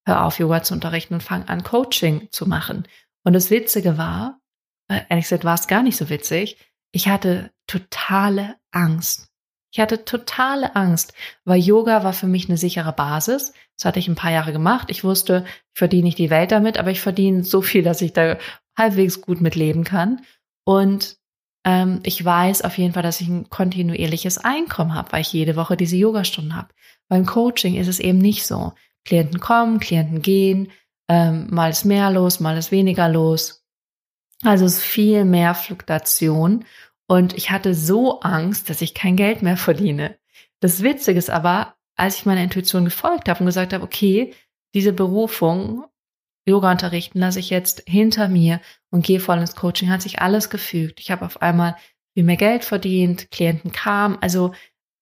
hör 0.05 0.25
auf, 0.25 0.39
Yoga 0.39 0.63
zu 0.63 0.73
unterrichten 0.73 1.13
und 1.13 1.23
fang 1.23 1.47
an, 1.47 1.63
Coaching 1.63 2.29
zu 2.31 2.47
machen. 2.47 2.87
Und 3.23 3.34
das 3.34 3.49
Witzige 3.49 3.97
war, 3.97 4.39
äh, 4.88 5.01
ehrlich 5.10 5.25
gesagt 5.25 5.45
war 5.45 5.55
es 5.55 5.67
gar 5.67 5.84
nicht 5.84 5.97
so 5.97 6.10
witzig, 6.10 6.57
ich 6.91 7.07
hatte 7.07 7.51
totale 7.67 8.55
Angst. 8.71 9.29
Ich 9.73 9.79
hatte 9.79 10.03
totale 10.03 10.75
Angst, 10.75 11.13
weil 11.45 11.62
Yoga 11.62 12.03
war 12.03 12.12
für 12.12 12.27
mich 12.27 12.49
eine 12.49 12.57
sichere 12.57 12.91
Basis. 12.91 13.53
Das 13.77 13.86
hatte 13.86 13.99
ich 13.99 14.10
ein 14.10 14.15
paar 14.15 14.31
Jahre 14.31 14.51
gemacht. 14.51 14.88
Ich 14.89 15.05
wusste, 15.05 15.45
ich 15.73 15.79
verdiene 15.79 16.03
nicht 16.03 16.17
die 16.17 16.29
Welt 16.29 16.51
damit, 16.51 16.77
aber 16.77 16.91
ich 16.91 16.99
verdiene 16.99 17.45
so 17.45 17.62
viel, 17.62 17.81
dass 17.81 18.01
ich 18.01 18.12
da 18.12 18.38
halbwegs 18.77 19.21
gut 19.21 19.39
mit 19.39 19.55
leben 19.55 19.86
kann. 19.86 20.21
Und 20.65 21.17
ähm, 21.63 22.01
ich 22.03 22.23
weiß 22.23 22.63
auf 22.63 22.77
jeden 22.77 22.93
Fall, 22.93 23.03
dass 23.03 23.21
ich 23.21 23.29
ein 23.29 23.49
kontinuierliches 23.49 24.39
Einkommen 24.39 24.93
habe, 24.93 25.13
weil 25.13 25.21
ich 25.21 25.31
jede 25.31 25.55
Woche 25.55 25.77
diese 25.77 25.95
Yogastunden 25.95 26.55
habe. 26.55 26.69
Beim 27.07 27.25
Coaching 27.25 27.75
ist 27.75 27.88
es 27.88 27.99
eben 27.99 28.17
nicht 28.17 28.45
so. 28.45 28.73
Klienten 29.05 29.39
kommen, 29.39 29.79
Klienten 29.79 30.21
gehen, 30.21 30.71
ähm, 31.12 31.47
mal 31.50 31.69
ist 31.69 31.84
mehr 31.84 32.10
los, 32.10 32.39
mal 32.39 32.58
ist 32.58 32.71
weniger 32.71 33.10
los. 33.10 33.65
Also 34.43 34.63
es 34.63 34.78
ist 34.78 34.84
viel 34.84 35.26
mehr 35.26 35.54
Fluktuation 35.56 36.63
und 37.06 37.34
ich 37.34 37.52
hatte 37.52 37.76
so 37.76 38.21
Angst, 38.21 38.69
dass 38.69 38.82
ich 38.82 38.93
kein 38.93 39.17
Geld 39.17 39.41
mehr 39.41 39.58
verdiene. 39.58 40.17
Das 40.62 40.84
Witzige 40.84 41.19
ist 41.19 41.30
aber, 41.30 41.76
als 41.97 42.15
ich 42.15 42.26
meiner 42.26 42.43
Intuition 42.43 42.86
gefolgt 42.86 43.28
habe 43.28 43.41
und 43.41 43.47
gesagt 43.47 43.74
habe, 43.74 43.84
okay, 43.84 44.34
diese 44.74 44.93
Berufung, 44.93 45.84
Yoga 46.47 46.71
unterrichten, 46.71 47.19
lasse 47.19 47.39
ich 47.39 47.50
jetzt 47.50 47.84
hinter 47.88 48.30
mir 48.30 48.62
und 48.89 49.06
gehe 49.06 49.19
voll 49.19 49.39
ins 49.39 49.56
Coaching, 49.56 49.89
hat 49.89 50.02
sich 50.02 50.19
alles 50.19 50.50
gefügt. 50.50 51.02
Ich 51.02 51.12
habe 51.12 51.26
auf 51.26 51.41
einmal 51.41 51.76
viel 52.13 52.24
mehr 52.24 52.38
Geld 52.38 52.63
verdient, 52.63 53.30
Klienten 53.32 53.74
kamen, 53.74 54.17
also 54.21 54.54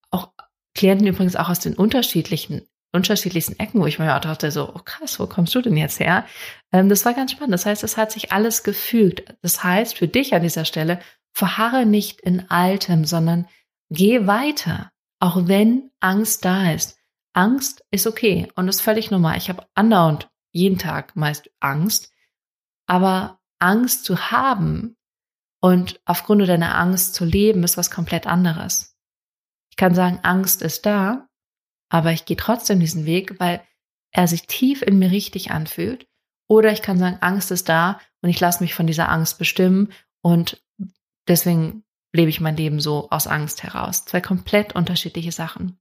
auch 0.10 0.32
Klienten 0.74 1.06
übrigens 1.06 1.36
auch 1.36 1.50
aus 1.50 1.60
den 1.60 1.76
unterschiedlichen 1.76 2.68
unterschiedlichsten 2.92 3.60
Ecken, 3.60 3.82
wo 3.82 3.86
ich 3.86 4.00
mir 4.00 4.16
auch 4.16 4.22
dachte, 4.22 4.52
so, 4.52 4.74
oh 4.74 4.82
krass, 4.84 5.20
wo 5.20 5.28
kommst 5.28 5.54
du 5.56 5.62
denn 5.62 5.78
jetzt 5.78 6.00
her? 6.00 6.26
Ähm, 6.72 6.90
das 6.90 7.06
war 7.06 7.14
ganz 7.14 7.32
spannend. 7.32 7.54
Das 7.54 7.66
heißt, 7.66 7.84
es 7.84 7.98
hat 7.98 8.12
sich 8.12 8.32
alles 8.32 8.64
gefügt. 8.64 9.36
Das 9.42 9.64
heißt, 9.64 9.98
für 9.98 10.08
dich 10.08 10.34
an 10.34 10.42
dieser 10.42 10.66
Stelle, 10.66 11.00
verharre 11.32 11.86
nicht 11.86 12.22
in 12.22 12.50
Altem, 12.50 13.06
sondern 13.06 13.48
geh 13.90 14.28
weiter, 14.28 14.92
auch 15.20 15.48
wenn 15.48 15.92
Angst 16.00 16.46
da 16.46 16.72
ist. 16.72 16.98
Angst 17.34 17.86
ist 17.92 18.08
okay 18.08 18.52
und 18.56 18.68
ist 18.68 18.82
völlig 18.82 19.12
normal. 19.12 19.38
Ich 19.38 19.50
habe 19.50 19.66
andauernd 19.76 20.30
jeden 20.52 20.80
Tag 20.80 21.16
meist 21.16 21.50
Angst, 21.60 22.12
aber 22.88 23.40
Angst 23.60 24.04
zu 24.04 24.32
haben 24.32 24.98
und 25.62 26.02
aufgrund 26.06 26.48
deiner 26.48 26.76
Angst 26.76 27.14
zu 27.14 27.26
leben, 27.26 27.64
ist 27.64 27.78
was 27.78 27.92
komplett 27.92 28.26
anderes. 28.26 28.98
Ich 29.70 29.78
kann 29.78 29.94
sagen, 29.94 30.20
Angst 30.24 30.62
ist 30.62 30.86
da, 30.86 31.29
aber 31.90 32.12
ich 32.12 32.26
gehe 32.26 32.38
trotzdem 32.38 32.80
diesen 32.80 33.06
Weg, 33.06 33.40
weil 33.40 33.62
er 34.12 34.28
sich 34.28 34.48
tief 34.48 34.82
in 34.82 35.00
mir 35.00 35.12
richtig 35.12 35.52
anfühlt. 35.52 36.08
Oder 36.48 36.72
ich 36.72 36.82
kann 36.82 36.98
sagen, 36.98 37.18
Angst 37.22 37.52
ist 37.52 37.70
da 37.70 38.00
und 38.22 38.30
ich 38.30 38.40
lasse 38.40 38.64
mich 38.64 38.74
von 38.74 38.88
dieser 38.88 39.10
Angst 39.10 39.38
bestimmen 39.38 39.92
und 40.22 40.62
Deswegen 41.30 41.84
lebe 42.12 42.30
ich 42.30 42.42
mein 42.42 42.58
Leben 42.58 42.82
so 42.82 43.08
aus 43.12 43.28
Angst 43.28 43.64
heraus. 43.64 44.04
Zwei 44.04 44.20
komplett 44.20 44.76
unterschiedliche 44.76 45.32
Sachen. 45.32 45.80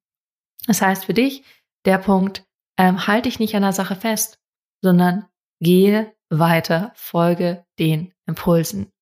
Das 0.66 0.82
heißt 0.82 1.06
für 1.06 1.14
dich, 1.14 1.42
der 1.86 1.98
Punkt, 1.98 2.46
ähm, 2.76 3.06
halte 3.06 3.28
dich 3.28 3.40
nicht 3.40 3.56
an 3.56 3.62
der 3.62 3.72
Sache 3.72 3.96
fest, 3.96 4.38
sondern 4.82 5.26
gehe 5.60 6.14
weiter, 6.28 6.92
folge 6.94 7.64
den 7.78 8.12
Impulsen. 8.26 8.92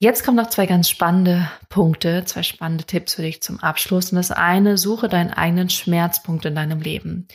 Jetzt 0.00 0.24
kommen 0.24 0.36
noch 0.36 0.48
zwei 0.48 0.66
ganz 0.66 0.88
spannende 0.88 1.50
Punkte, 1.68 2.24
zwei 2.24 2.44
spannende 2.44 2.84
Tipps 2.84 3.14
für 3.14 3.22
dich 3.22 3.42
zum 3.42 3.58
Abschluss. 3.58 4.12
Und 4.12 4.16
das 4.16 4.30
eine, 4.30 4.78
suche 4.78 5.08
deinen 5.08 5.32
eigenen 5.32 5.70
Schmerzpunkt 5.70 6.44
in 6.44 6.54
deinem 6.54 6.80
Leben. 6.80 7.26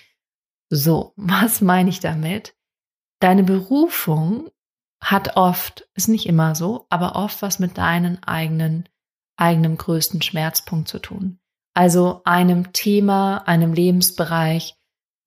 So, 0.70 1.14
was 1.18 1.62
meine 1.62 1.90
ich 1.90 2.00
damit? 2.00 2.56
Deine 3.20 3.44
Berufung 3.44 4.50
hat 5.02 5.36
oft, 5.36 5.88
ist 5.96 6.08
nicht 6.08 6.26
immer 6.26 6.56
so, 6.56 6.86
aber 6.90 7.16
oft 7.16 7.42
was 7.42 7.60
mit 7.60 7.78
deinen 7.78 8.24
eigenen, 8.24 8.88
eigenem 9.36 9.78
größten 9.78 10.22
Schmerzpunkt 10.22 10.88
zu 10.88 11.00
tun. 11.00 11.40
Also 11.74 12.22
einem 12.24 12.72
Thema, 12.72 13.40
einem 13.48 13.74
Lebensbereich, 13.74 14.76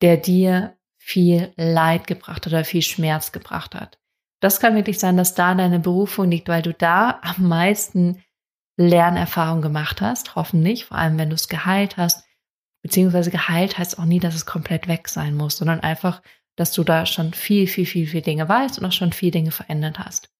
der 0.01 0.16
dir 0.16 0.79
viel 0.99 1.53
Leid 1.57 2.07
gebracht 2.07 2.46
oder 2.46 2.64
viel 2.64 2.83
Schmerz 2.83 3.33
gebracht 3.33 3.75
hat. 3.75 3.99
Das 4.46 4.61
kann 4.61 4.76
wirklich 4.76 5.00
sein, 5.00 5.16
dass 5.16 5.35
da 5.35 5.56
deine 5.56 5.80
Berufung 5.80 6.30
liegt, 6.30 6.46
weil 6.46 6.62
du 6.62 6.72
da 6.72 7.18
am 7.22 7.48
meisten 7.48 8.22
Lernerfahrung 8.76 9.61
gemacht 9.61 10.00
hast, 10.00 10.37
hoffentlich, 10.37 10.85
vor 10.85 10.98
allem 10.98 11.18
wenn 11.18 11.30
du 11.30 11.35
es 11.35 11.48
geheilt 11.48 11.96
hast, 11.96 12.22
beziehungsweise 12.80 13.32
geheilt 13.32 13.76
heißt 13.76 13.98
auch 13.98 14.04
nie, 14.04 14.20
dass 14.20 14.37
es 14.37 14.46
komplett 14.46 14.87
weg 14.87 15.09
sein 15.09 15.35
muss, 15.35 15.56
sondern 15.56 15.80
einfach 15.80 16.22
dass 16.54 16.70
du 16.70 16.85
da 16.85 17.06
schon 17.06 17.32
viel, 17.32 17.66
viel, 17.66 17.87
viel, 17.87 18.06
viel 18.06 18.22
Dinge 18.22 18.48
weißt 18.48 18.78
und 18.78 18.85
auch 18.85 18.92
schon 18.92 19.12
viel 19.12 19.32
Dinge 19.32 19.50
verändert 19.50 19.98
hast. 19.98 20.30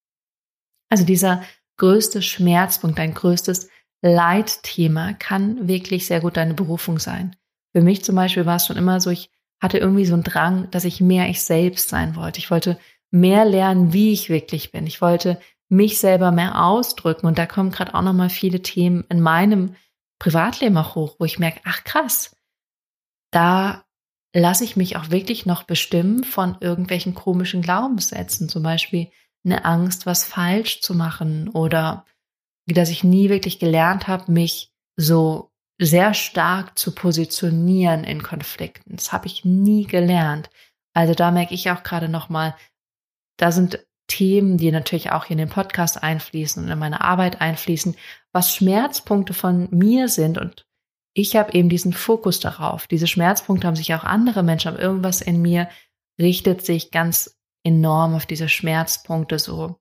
Also 0.89 1.05
dieser 1.05 1.43
größte 1.77 2.23
Schmerzpunkt, 2.23 3.01
dein 3.01 3.13
größtes 3.13 3.69
Leitthema 4.03 5.15
kann 5.15 5.67
wirklich 5.67 6.07
sehr 6.07 6.21
gut 6.21 6.37
deine 6.37 6.55
Berufung 6.55 7.01
sein. 7.01 7.35
Für 7.75 7.83
mich 7.83 8.05
zum 8.05 8.15
Beispiel 8.15 8.47
war 8.47 8.55
es 8.55 8.67
schon 8.67 8.77
immer 8.77 9.01
so, 9.01 9.11
ich 9.11 9.31
hatte 9.61 9.79
irgendwie 9.79 10.07
so 10.07 10.15
einen 10.15 10.23
Drang, 10.23 10.71
dass 10.71 10.85
ich 10.85 11.01
mehr 11.01 11.29
ich 11.29 11.43
selbst 11.43 11.89
sein 11.89 12.15
wollte. 12.15 12.39
Ich 12.39 12.53
wollte 12.53 12.79
mehr 13.11 13.45
lernen, 13.45 13.93
wie 13.93 14.13
ich 14.13 14.29
wirklich 14.29 14.73
bin. 14.73 14.87
Ich 14.87 15.01
wollte 15.01 15.41
mich 15.69 15.99
selber 15.99 16.31
mehr 16.31 16.65
ausdrücken. 16.65 17.27
Und 17.27 17.39
da 17.39 17.47
kommen 17.47 17.71
gerade 17.71 17.95
auch 17.95 18.03
nochmal 18.03 18.31
viele 18.31 18.63
Themen 18.63 19.05
in 19.09 19.21
meinem 19.21 19.75
Privatleben 20.19 20.77
auch 20.77 20.95
hoch, 20.95 21.17
wo 21.19 21.25
ich 21.25 21.39
merke, 21.39 21.61
ach 21.65 21.85
krass, 21.85 22.37
da 23.31 23.85
lasse 24.35 24.65
ich 24.65 24.77
mich 24.77 24.97
auch 24.97 25.11
wirklich 25.11 25.47
noch 25.47 25.65
bestimmen 25.65 26.25
von 26.25 26.57
irgendwelchen 26.61 27.15
komischen 27.15 27.63
Glaubenssätzen, 27.63 28.49
zum 28.49 28.63
Beispiel 28.63 29.11
eine 29.45 29.65
Angst, 29.65 30.07
was 30.07 30.25
falsch 30.25 30.81
zu 30.81 30.95
machen 30.95 31.49
oder 31.49 32.05
dass 32.67 32.91
ich 32.91 33.05
nie 33.05 33.29
wirklich 33.31 33.59
gelernt 33.59 34.09
habe, 34.09 34.33
mich 34.33 34.73
so 34.97 35.53
sehr 35.79 36.15
stark 36.15 36.79
zu 36.79 36.95
positionieren 36.95 38.05
in 38.05 38.23
Konflikten. 38.23 38.97
Das 38.97 39.13
habe 39.13 39.27
ich 39.27 39.45
nie 39.45 39.87
gelernt. 39.87 40.51
Also 40.95 41.15
da 41.15 41.31
merke 41.31 41.55
ich 41.55 41.71
auch 41.71 41.83
gerade 41.83 42.09
noch 42.09 42.29
mal, 42.29 42.57
da 43.37 43.53
sind 43.53 43.85
Themen, 44.09 44.57
die 44.57 44.71
natürlich 44.71 45.11
auch 45.11 45.25
hier 45.25 45.35
in 45.35 45.39
den 45.39 45.49
Podcast 45.49 46.03
einfließen 46.03 46.63
und 46.63 46.71
in 46.71 46.79
meine 46.79 47.01
Arbeit 47.01 47.41
einfließen, 47.41 47.97
was 48.33 48.55
Schmerzpunkte 48.55 49.35
von 49.35 49.69
mir 49.71 50.09
sind 50.09 50.39
und 50.39 50.67
ich 51.13 51.35
habe 51.35 51.55
eben 51.55 51.71
diesen 51.71 51.95
Fokus 51.95 52.41
darauf. 52.41 52.87
Diese 52.87 53.07
Schmerzpunkte 53.07 53.67
haben 53.67 53.75
sich 53.75 53.95
auch 53.95 54.05
andere 54.05 54.43
Menschen, 54.43 54.69
aber 54.69 54.81
irgendwas 54.81 55.23
in 55.23 55.41
mir 55.41 55.69
richtet 56.21 56.65
sich 56.65 56.91
ganz 56.91 57.39
enorm 57.65 58.15
auf 58.15 58.27
diese 58.27 58.51
Schmerzpunkte 58.51 59.39
so, 59.39 59.77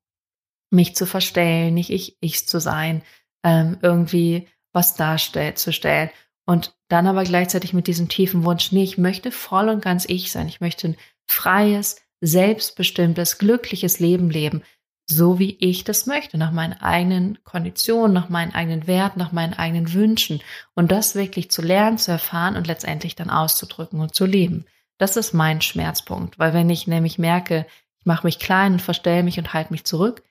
mich 0.72 0.96
zu 0.96 1.06
verstellen, 1.06 1.74
nicht 1.74 1.90
ich, 1.90 2.18
ich 2.22 2.48
zu 2.48 2.60
sein, 2.60 3.04
ähm, 3.44 3.78
irgendwie 3.82 4.48
was 4.72 4.96
darzustellen 4.96 6.10
und 6.46 6.76
dann 6.88 7.08
aber 7.08 7.24
gleichzeitig 7.24 7.74
mit 7.74 7.88
diesem 7.88 8.08
tiefen 8.08 8.44
Wunsch, 8.44 8.72
nee, 8.72 8.84
ich 8.84 8.98
möchte 8.98 9.32
voll 9.32 9.70
und 9.70 9.82
ganz 9.82 10.06
ich 10.06 10.32
sein. 10.32 10.48
Ich 10.48 10.62
möchte 10.62 10.90
ein 10.90 10.98
freies, 11.28 12.02
selbstbestimmtes, 12.26 13.38
glückliches 13.38 14.00
Leben 14.00 14.30
leben 14.30 14.64
so 15.08 15.38
wie 15.38 15.56
ich 15.60 15.84
das 15.84 16.08
möchte, 16.08 16.38
nach 16.38 16.52
meinen 16.52 16.74
eigenen 16.74 17.38
Konditionen, 17.44 18.14
nach 18.14 18.30
meinen 18.30 18.54
eigenen 18.54 18.88
Werten, 18.88 19.20
nach 19.20 19.32
meinen 19.32 19.54
eigenen 19.54 19.94
Wünschen 19.94 20.42
und 20.74 20.92
das 20.92 21.16
wirklich 21.16 21.52
zu 21.52 21.62
lernen, 21.62 21.98
zu 21.98 22.12
erfahren 22.12 22.56
und 22.56 22.68
letztendlich 22.68 23.16
dann 23.16 23.30
auszudrücken 23.30 24.00
und 24.00 24.16
zu 24.16 24.26
leben. 24.26 24.66
Das 24.98 25.18
ist 25.18 25.34
mein 25.34 25.62
Schmerzpunkt, 25.62 26.40
weil 26.40 26.54
wenn 26.54 26.70
ich 26.70 26.88
nämlich 26.88 27.20
merke, 27.20 27.68
ich 28.00 28.06
mache 28.06 28.26
mich 28.26 28.40
klein 28.40 28.74
und 28.74 28.82
verstelle 28.82 29.24
mich 29.24 29.38
und 29.38 29.54
halte 29.54 29.74
mich 29.74 29.84
zurück, 29.84 30.24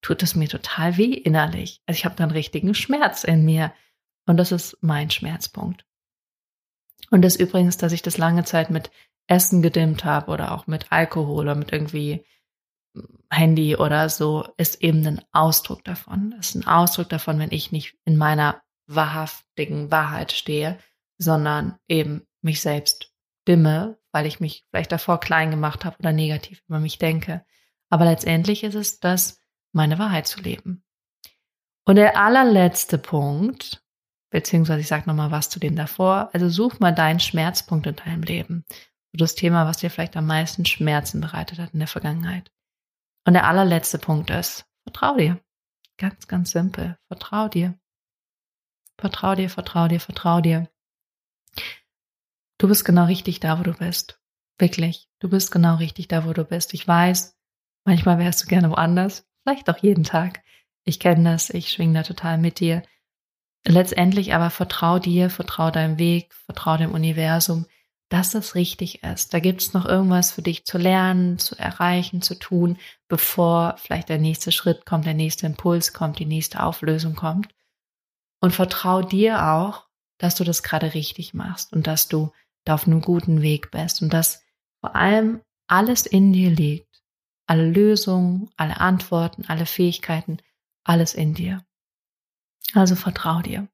tut 0.00 0.22
es 0.22 0.36
mir 0.36 0.48
total 0.48 0.96
weh 0.96 1.12
innerlich. 1.12 1.82
Also 1.86 1.98
ich 1.98 2.04
habe 2.04 2.16
dann 2.16 2.30
richtigen 2.30 2.74
Schmerz 2.74 3.24
in 3.24 3.44
mir 3.44 3.72
und 4.26 4.36
das 4.36 4.52
ist 4.52 4.78
mein 4.80 5.10
Schmerzpunkt. 5.10 5.84
Und 7.10 7.22
das 7.22 7.34
übrigens, 7.34 7.76
dass 7.76 7.92
ich 7.92 8.02
das 8.02 8.18
lange 8.18 8.44
Zeit 8.44 8.70
mit 8.70 8.92
Essen 9.30 9.62
gedimmt 9.62 10.04
habe 10.04 10.30
oder 10.32 10.52
auch 10.52 10.66
mit 10.66 10.90
Alkohol 10.90 11.42
oder 11.42 11.54
mit 11.54 11.72
irgendwie 11.72 12.24
Handy 13.30 13.76
oder 13.76 14.08
so, 14.08 14.46
ist 14.56 14.82
eben 14.82 15.06
ein 15.06 15.22
Ausdruck 15.32 15.84
davon. 15.84 16.34
ist 16.40 16.56
ein 16.56 16.66
Ausdruck 16.66 17.08
davon, 17.08 17.38
wenn 17.38 17.52
ich 17.52 17.70
nicht 17.70 17.96
in 18.04 18.16
meiner 18.16 18.60
wahrhaftigen 18.86 19.90
Wahrheit 19.92 20.32
stehe, 20.32 20.78
sondern 21.16 21.78
eben 21.86 22.26
mich 22.42 22.60
selbst 22.60 23.12
dimme, 23.46 23.98
weil 24.10 24.26
ich 24.26 24.40
mich 24.40 24.64
vielleicht 24.70 24.90
davor 24.90 25.20
klein 25.20 25.50
gemacht 25.50 25.84
habe 25.84 25.96
oder 26.00 26.12
negativ 26.12 26.62
über 26.66 26.80
mich 26.80 26.98
denke. 26.98 27.44
Aber 27.88 28.04
letztendlich 28.04 28.64
ist 28.64 28.74
es 28.74 28.98
das, 28.98 29.40
meine 29.72 29.98
Wahrheit 30.00 30.26
zu 30.26 30.40
leben. 30.40 30.82
Und 31.84 31.96
der 31.96 32.16
allerletzte 32.16 32.98
Punkt, 32.98 33.84
beziehungsweise 34.30 34.80
ich 34.80 34.88
sage 34.88 35.08
nochmal 35.08 35.30
was 35.30 35.48
zu 35.48 35.60
dem 35.60 35.76
davor, 35.76 36.30
also 36.32 36.48
such 36.48 36.80
mal 36.80 36.92
deinen 36.92 37.20
Schmerzpunkt 37.20 37.86
in 37.86 37.96
deinem 37.96 38.22
Leben. 38.22 38.64
Das 39.16 39.34
Thema, 39.34 39.66
was 39.66 39.78
dir 39.78 39.90
vielleicht 39.90 40.16
am 40.16 40.26
meisten 40.26 40.64
Schmerzen 40.64 41.20
bereitet 41.20 41.58
hat 41.58 41.72
in 41.72 41.80
der 41.80 41.88
Vergangenheit. 41.88 42.50
Und 43.26 43.34
der 43.34 43.46
allerletzte 43.46 43.98
Punkt 43.98 44.30
ist, 44.30 44.66
vertrau 44.84 45.16
dir. 45.16 45.40
Ganz, 45.98 46.28
ganz 46.28 46.52
simpel. 46.52 46.98
Vertrau 47.08 47.48
dir. 47.48 47.78
vertrau 48.98 49.34
dir, 49.34 49.50
vertrau 49.50 49.88
dir, 49.88 50.00
vertrau 50.00 50.40
dir. 50.40 50.68
Du 52.58 52.68
bist 52.68 52.84
genau 52.84 53.06
richtig 53.06 53.40
da, 53.40 53.58
wo 53.58 53.62
du 53.62 53.72
bist. 53.72 54.20
Wirklich. 54.58 55.08
Du 55.20 55.28
bist 55.28 55.50
genau 55.50 55.76
richtig 55.76 56.08
da, 56.08 56.26
wo 56.26 56.32
du 56.32 56.44
bist. 56.44 56.74
Ich 56.74 56.86
weiß, 56.86 57.36
manchmal 57.84 58.18
wärst 58.18 58.42
du 58.42 58.46
gerne 58.46 58.70
woanders. 58.70 59.26
Vielleicht 59.42 59.68
auch 59.70 59.78
jeden 59.78 60.04
Tag. 60.04 60.42
Ich 60.84 61.00
kenne 61.00 61.32
das. 61.32 61.50
Ich 61.50 61.70
schwinge 61.70 61.94
da 61.94 62.02
total 62.02 62.38
mit 62.38 62.60
dir. 62.60 62.82
Letztendlich 63.66 64.34
aber 64.34 64.50
vertrau 64.50 64.98
dir, 64.98 65.30
vertrau 65.30 65.70
deinem 65.70 65.98
Weg, 65.98 66.34
vertrau 66.34 66.76
dem 66.76 66.92
Universum, 66.92 67.66
dass 68.10 68.30
das 68.30 68.56
richtig 68.56 69.04
ist. 69.04 69.32
Da 69.32 69.38
gibt 69.38 69.62
es 69.62 69.72
noch 69.72 69.86
irgendwas 69.86 70.32
für 70.32 70.42
dich 70.42 70.64
zu 70.64 70.78
lernen, 70.78 71.38
zu 71.38 71.56
erreichen, 71.56 72.20
zu 72.20 72.34
tun, 72.34 72.76
bevor 73.08 73.76
vielleicht 73.78 74.08
der 74.08 74.18
nächste 74.18 74.50
Schritt 74.52 74.84
kommt, 74.84 75.06
der 75.06 75.14
nächste 75.14 75.46
Impuls 75.46 75.92
kommt, 75.92 76.18
die 76.18 76.26
nächste 76.26 76.62
Auflösung 76.62 77.14
kommt. 77.14 77.48
Und 78.40 78.52
vertrau 78.52 79.00
dir 79.02 79.52
auch, 79.52 79.86
dass 80.18 80.34
du 80.34 80.42
das 80.42 80.64
gerade 80.64 80.92
richtig 80.92 81.34
machst 81.34 81.72
und 81.72 81.86
dass 81.86 82.08
du 82.08 82.32
da 82.64 82.74
auf 82.74 82.86
einem 82.86 83.00
guten 83.00 83.42
Weg 83.42 83.70
bist 83.70 84.02
und 84.02 84.12
dass 84.12 84.42
vor 84.80 84.96
allem 84.96 85.40
alles 85.68 86.04
in 86.04 86.32
dir 86.32 86.50
liegt. 86.50 87.02
Alle 87.46 87.70
Lösungen, 87.70 88.50
alle 88.56 88.80
Antworten, 88.80 89.44
alle 89.46 89.66
Fähigkeiten, 89.66 90.38
alles 90.84 91.14
in 91.14 91.34
dir. 91.34 91.64
Also 92.74 92.96
vertrau 92.96 93.40
dir. 93.40 93.68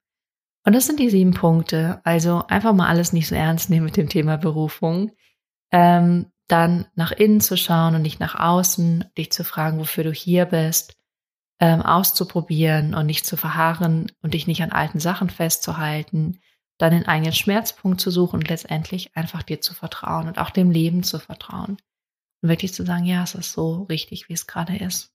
Und 0.67 0.75
das 0.75 0.87
sind 0.87 0.99
die 0.99 1.11
sieben 1.11 1.33
Punkte. 1.33 2.01
Also 2.03 2.45
einfach 2.49 2.75
mal 2.75 2.89
alles 2.89 3.13
nicht 3.13 3.29
so 3.29 3.37
ernst 3.37 3.71
nehmen 3.71 3.87
mit 3.87 3.97
dem 3.97 4.09
Thema 4.09 4.37
Berufung. 4.37 5.13
Ähm, 5.71 6.27
dann 6.49 6.87
nach 6.95 7.13
innen 7.13 7.41
zu 7.41 7.57
schauen 7.57 7.95
und 7.95 8.03
nicht 8.03 8.19
nach 8.19 8.35
außen, 8.35 9.05
dich 9.17 9.31
zu 9.31 9.45
fragen, 9.45 9.79
wofür 9.79 10.03
du 10.03 10.13
hier 10.13 10.45
bist, 10.45 10.97
ähm, 11.61 11.83
auszuprobieren 11.83 12.95
und 12.95 13.07
nicht 13.07 13.27
zu 13.27 13.37
verharren 13.37 14.11
und 14.23 14.35
dich 14.35 14.49
nicht 14.49 14.63
an 14.63 14.73
alten 14.73 14.99
Sachen 14.99 15.31
festzuhalten, 15.31 16.41
dann 16.79 16.93
den 16.93 17.07
eigenen 17.07 17.33
Schmerzpunkt 17.33 18.01
zu 18.01 18.11
suchen 18.11 18.41
und 18.41 18.49
letztendlich 18.49 19.17
einfach 19.17 19.45
dir 19.45 19.61
zu 19.61 19.73
vertrauen 19.73 20.27
und 20.27 20.39
auch 20.39 20.51
dem 20.51 20.73
Leben 20.73 21.05
zu 21.05 21.21
vertrauen. 21.21 21.79
Und 22.43 22.49
wirklich 22.49 22.75
zu 22.75 22.85
sagen, 22.85 23.05
ja, 23.05 23.23
es 23.23 23.37
ist 23.37 23.53
so 23.53 23.85
richtig, 23.85 24.29
wie 24.29 24.35
es 24.35 24.49
gerade 24.49 24.77
ist. 24.77 25.13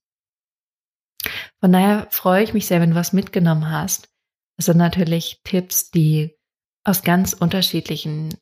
Von 1.60 1.72
daher 1.72 2.08
freue 2.10 2.42
ich 2.42 2.54
mich 2.54 2.66
sehr, 2.66 2.80
wenn 2.80 2.90
du 2.90 2.96
was 2.96 3.12
mitgenommen 3.12 3.70
hast. 3.70 4.11
Das 4.56 4.66
sind 4.66 4.78
natürlich 4.78 5.40
Tipps, 5.44 5.90
die 5.90 6.36
aus 6.84 7.02
ganz 7.02 7.32
unterschiedlichen 7.32 8.36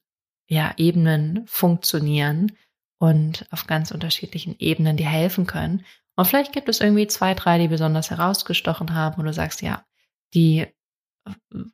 ja, 0.49 0.75
Ebenen 0.77 1.46
funktionieren 1.46 2.53
und 2.99 3.46
auf 3.51 3.66
ganz 3.66 3.90
unterschiedlichen 3.90 4.57
Ebenen 4.59 4.96
dir 4.96 5.09
helfen 5.09 5.46
können. 5.46 5.85
Und 6.16 6.27
vielleicht 6.27 6.53
gibt 6.53 6.68
es 6.68 6.81
irgendwie 6.81 7.07
zwei, 7.07 7.35
drei, 7.35 7.59
die 7.59 7.68
besonders 7.68 8.11
herausgestochen 8.11 8.94
haben 8.94 9.20
und 9.20 9.27
du 9.27 9.33
sagst, 9.33 9.62
ja, 9.62 9.85
die 10.35 10.66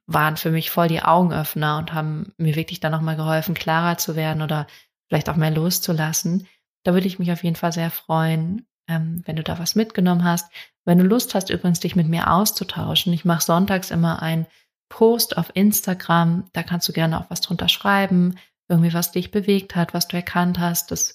waren 0.07 0.37
für 0.37 0.51
mich 0.51 0.71
voll 0.71 0.89
die 0.89 1.03
Augenöffner 1.03 1.79
und 1.79 1.93
haben 1.93 2.33
mir 2.37 2.57
wirklich 2.57 2.81
dann 2.81 2.93
nochmal 2.93 3.17
geholfen, 3.17 3.55
klarer 3.55 3.99
zu 3.99 4.17
werden 4.17 4.43
oder 4.43 4.67
vielleicht 5.09 5.29
auch 5.29 5.37
mehr 5.37 5.51
loszulassen. 5.51 6.47
Da 6.85 6.95
würde 6.95 7.07
ich 7.07 7.19
mich 7.19 7.33
auf 7.33 7.43
jeden 7.43 7.57
Fall 7.57 7.73
sehr 7.73 7.91
freuen, 7.91 8.67
ähm, 8.89 9.23
wenn 9.27 9.37
du 9.37 9.43
da 9.43 9.59
was 9.59 9.75
mitgenommen 9.75 10.25
hast. 10.25 10.51
Wenn 10.85 10.99
du 10.99 11.05
Lust 11.05 11.35
hast, 11.35 11.51
übrigens 11.51 11.81
dich 11.81 11.97
mit 11.97 12.09
mir 12.09 12.31
auszutauschen. 12.31 13.13
Ich 13.13 13.25
mache 13.25 13.43
sonntags 13.43 13.91
immer 13.91 14.23
ein 14.23 14.47
Post 14.89 15.37
auf 15.37 15.51
Instagram. 15.55 16.45
Da 16.53 16.63
kannst 16.63 16.89
du 16.89 16.93
gerne 16.93 17.21
auch 17.21 17.31
was 17.31 17.41
drunter 17.41 17.69
schreiben, 17.69 18.37
irgendwie 18.69 18.95
was 18.95 19.13
dich 19.13 19.31
bewegt 19.31 19.75
hat, 19.75 19.95
was 19.95 20.09
du 20.09 20.17
erkannt 20.17 20.59
hast. 20.59 20.91
Das 20.91 21.15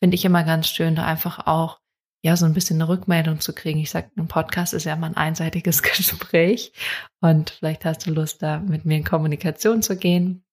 finde 0.00 0.16
ich 0.16 0.24
immer 0.24 0.42
ganz 0.42 0.68
schön, 0.68 0.96
da 0.96 1.04
einfach 1.04 1.46
auch 1.46 1.78
ja, 2.24 2.36
so 2.36 2.46
ein 2.46 2.54
bisschen 2.54 2.80
eine 2.80 2.88
Rückmeldung 2.88 3.40
zu 3.40 3.52
kriegen. 3.52 3.80
Ich 3.80 3.90
sage, 3.90 4.10
ein 4.16 4.28
Podcast 4.28 4.74
ist 4.74 4.84
ja 4.84 4.94
mal 4.94 5.08
ein 5.08 5.16
einseitiges 5.16 5.82
Gespräch 5.82 6.72
und 7.20 7.50
vielleicht 7.50 7.84
hast 7.84 8.06
du 8.06 8.12
Lust, 8.12 8.42
da 8.42 8.58
mit 8.60 8.84
mir 8.84 8.96
in 8.96 9.04
Kommunikation 9.04 9.82
zu 9.82 9.96
gehen. 9.96 10.44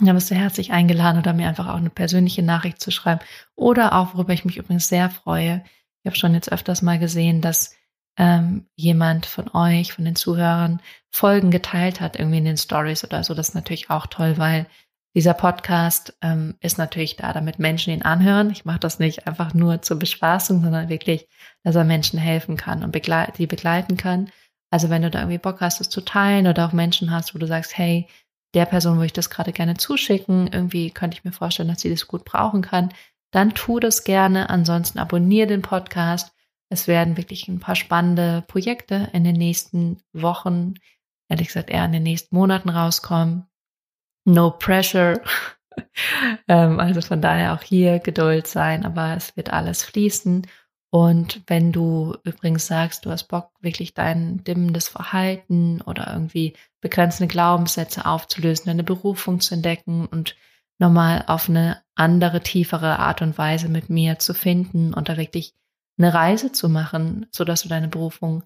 Da 0.00 0.12
bist 0.12 0.30
du 0.30 0.34
herzlich 0.34 0.70
eingeladen 0.70 1.18
oder 1.18 1.32
mir 1.32 1.48
einfach 1.48 1.66
auch 1.66 1.76
eine 1.76 1.90
persönliche 1.90 2.42
Nachricht 2.42 2.80
zu 2.80 2.90
schreiben. 2.90 3.20
Oder 3.56 3.94
auch, 3.94 4.14
worüber 4.14 4.32
ich 4.32 4.44
mich 4.44 4.58
übrigens 4.58 4.88
sehr 4.88 5.10
freue. 5.10 5.64
Ich 6.02 6.08
habe 6.08 6.16
schon 6.16 6.34
jetzt 6.34 6.52
öfters 6.52 6.82
mal 6.82 6.98
gesehen, 6.98 7.40
dass 7.40 7.74
ähm, 8.18 8.66
jemand 8.76 9.26
von 9.26 9.48
euch, 9.54 9.92
von 9.92 10.04
den 10.04 10.16
Zuhörern, 10.16 10.80
Folgen 11.10 11.50
geteilt 11.50 12.00
hat, 12.00 12.18
irgendwie 12.18 12.38
in 12.38 12.44
den 12.44 12.56
Stories 12.56 13.04
oder 13.04 13.22
so. 13.24 13.34
Das 13.34 13.50
ist 13.50 13.54
natürlich 13.54 13.90
auch 13.90 14.06
toll, 14.06 14.38
weil 14.38 14.66
dieser 15.14 15.34
Podcast 15.34 16.16
ähm, 16.20 16.56
ist 16.60 16.78
natürlich 16.78 17.16
da, 17.16 17.32
damit 17.32 17.58
Menschen 17.58 17.92
ihn 17.92 18.02
anhören. 18.02 18.50
Ich 18.50 18.64
mache 18.64 18.78
das 18.78 18.98
nicht 18.98 19.26
einfach 19.26 19.54
nur 19.54 19.82
zur 19.82 19.98
Bespaßung, 19.98 20.62
sondern 20.62 20.88
wirklich, 20.88 21.28
dass 21.64 21.76
er 21.76 21.84
Menschen 21.84 22.18
helfen 22.18 22.56
kann 22.56 22.84
und 22.84 22.92
begleit 22.92 23.38
die 23.38 23.46
begleiten 23.46 23.96
kann. 23.96 24.30
Also 24.70 24.90
wenn 24.90 25.02
du 25.02 25.10
da 25.10 25.20
irgendwie 25.20 25.38
Bock 25.38 25.60
hast, 25.60 25.80
es 25.80 25.88
zu 25.88 26.02
teilen 26.02 26.46
oder 26.46 26.66
auch 26.66 26.72
Menschen 26.72 27.10
hast, 27.10 27.34
wo 27.34 27.38
du 27.38 27.46
sagst, 27.46 27.76
hey, 27.78 28.06
der 28.54 28.66
Person 28.66 28.96
würde 28.96 29.06
ich 29.06 29.12
das 29.12 29.30
gerade 29.30 29.52
gerne 29.52 29.76
zuschicken, 29.76 30.46
irgendwie 30.46 30.90
könnte 30.90 31.16
ich 31.16 31.24
mir 31.24 31.32
vorstellen, 31.32 31.68
dass 31.68 31.80
sie 31.80 31.90
das 31.90 32.06
gut 32.06 32.24
brauchen 32.24 32.62
kann, 32.62 32.90
dann 33.30 33.54
tu 33.54 33.80
das 33.80 34.04
gerne. 34.04 34.50
Ansonsten 34.50 34.98
abonniere 34.98 35.46
den 35.48 35.62
Podcast. 35.62 36.32
Es 36.70 36.86
werden 36.86 37.16
wirklich 37.16 37.48
ein 37.48 37.60
paar 37.60 37.76
spannende 37.76 38.44
Projekte 38.46 39.08
in 39.12 39.24
den 39.24 39.36
nächsten 39.36 39.98
Wochen, 40.12 40.74
ehrlich 41.28 41.48
gesagt 41.48 41.70
eher 41.70 41.84
in 41.84 41.92
den 41.92 42.02
nächsten 42.02 42.34
Monaten 42.34 42.68
rauskommen 42.68 43.48
no 44.28 44.50
pressure. 44.50 45.20
ähm, 46.48 46.78
also 46.78 47.00
von 47.00 47.20
daher 47.20 47.54
auch 47.54 47.62
hier 47.62 47.98
Geduld 47.98 48.46
sein, 48.46 48.84
aber 48.84 49.16
es 49.16 49.36
wird 49.36 49.52
alles 49.52 49.82
fließen. 49.82 50.46
Und 50.90 51.42
wenn 51.46 51.72
du 51.72 52.16
übrigens 52.24 52.66
sagst, 52.66 53.04
du 53.04 53.10
hast 53.10 53.24
Bock, 53.24 53.50
wirklich 53.60 53.92
dein 53.92 54.42
dimmendes 54.44 54.88
Verhalten 54.88 55.82
oder 55.82 56.10
irgendwie 56.10 56.54
begrenzende 56.80 57.30
Glaubenssätze 57.30 58.06
aufzulösen, 58.06 58.66
deine 58.66 58.84
Berufung 58.84 59.40
zu 59.40 59.54
entdecken 59.54 60.06
und 60.06 60.36
nochmal 60.78 61.24
auf 61.26 61.48
eine 61.48 61.82
andere, 61.94 62.40
tiefere 62.40 62.98
Art 62.98 63.22
und 63.22 63.36
Weise 63.36 63.68
mit 63.68 63.90
mir 63.90 64.18
zu 64.18 64.34
finden 64.34 64.94
und 64.94 65.08
da 65.08 65.16
wirklich 65.16 65.54
eine 65.98 66.14
Reise 66.14 66.52
zu 66.52 66.68
machen, 66.68 67.26
so 67.30 67.44
dass 67.44 67.62
du 67.62 67.68
deine 67.68 67.88
Berufung 67.88 68.44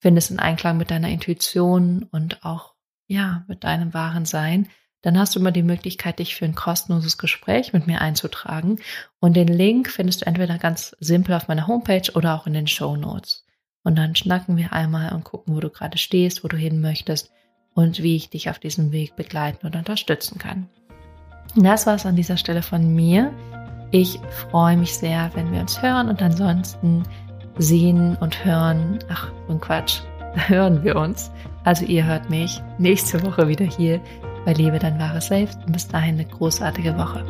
findest 0.00 0.30
in 0.30 0.38
Einklang 0.38 0.76
mit 0.76 0.90
deiner 0.90 1.08
Intuition 1.08 2.04
und 2.10 2.44
auch, 2.44 2.74
ja, 3.06 3.44
mit 3.48 3.64
deinem 3.64 3.94
wahren 3.94 4.24
Sein, 4.24 4.68
dann 5.02 5.18
hast 5.18 5.34
du 5.34 5.40
immer 5.40 5.52
die 5.52 5.62
Möglichkeit, 5.62 6.18
dich 6.18 6.34
für 6.34 6.44
ein 6.44 6.54
kostenloses 6.54 7.16
Gespräch 7.16 7.72
mit 7.72 7.86
mir 7.86 8.00
einzutragen. 8.00 8.80
Und 9.18 9.34
den 9.34 9.48
Link 9.48 9.90
findest 9.90 10.22
du 10.22 10.26
entweder 10.26 10.58
ganz 10.58 10.94
simpel 11.00 11.34
auf 11.34 11.48
meiner 11.48 11.66
Homepage 11.66 12.12
oder 12.14 12.34
auch 12.34 12.46
in 12.46 12.52
den 12.52 12.66
Show 12.66 12.96
Notes. 12.96 13.46
Und 13.82 13.96
dann 13.96 14.14
schnacken 14.14 14.58
wir 14.58 14.74
einmal 14.74 15.14
und 15.14 15.24
gucken, 15.24 15.54
wo 15.54 15.60
du 15.60 15.70
gerade 15.70 15.96
stehst, 15.96 16.44
wo 16.44 16.48
du 16.48 16.58
hin 16.58 16.82
möchtest 16.82 17.30
und 17.72 18.02
wie 18.02 18.16
ich 18.16 18.28
dich 18.28 18.50
auf 18.50 18.58
diesem 18.58 18.92
Weg 18.92 19.16
begleiten 19.16 19.66
und 19.66 19.74
unterstützen 19.74 20.38
kann. 20.38 20.68
Das 21.56 21.86
war 21.86 21.96
es 21.96 22.06
an 22.06 22.16
dieser 22.16 22.36
Stelle 22.36 22.62
von 22.62 22.94
mir. 22.94 23.32
Ich 23.90 24.20
freue 24.50 24.76
mich 24.76 24.96
sehr, 24.96 25.30
wenn 25.34 25.52
wir 25.52 25.60
uns 25.60 25.82
hören 25.82 26.08
und 26.08 26.22
ansonsten 26.22 27.02
sehen 27.58 28.16
und 28.20 28.44
hören. 28.44 28.98
Ach, 29.08 29.30
und 29.48 29.60
Quatsch, 29.60 30.00
hören 30.46 30.82
wir 30.84 30.96
uns. 30.96 31.30
Also 31.64 31.84
ihr 31.84 32.04
hört 32.04 32.30
mich 32.30 32.62
nächste 32.78 33.22
Woche 33.22 33.48
wieder 33.48 33.64
hier 33.64 34.00
bei 34.44 34.52
Liebe 34.52 34.78
dein 34.78 34.98
wahres 34.98 35.26
Selbst 35.26 35.58
und 35.66 35.72
bis 35.72 35.88
dahin 35.88 36.14
eine 36.14 36.24
großartige 36.24 36.96
Woche. 36.96 37.24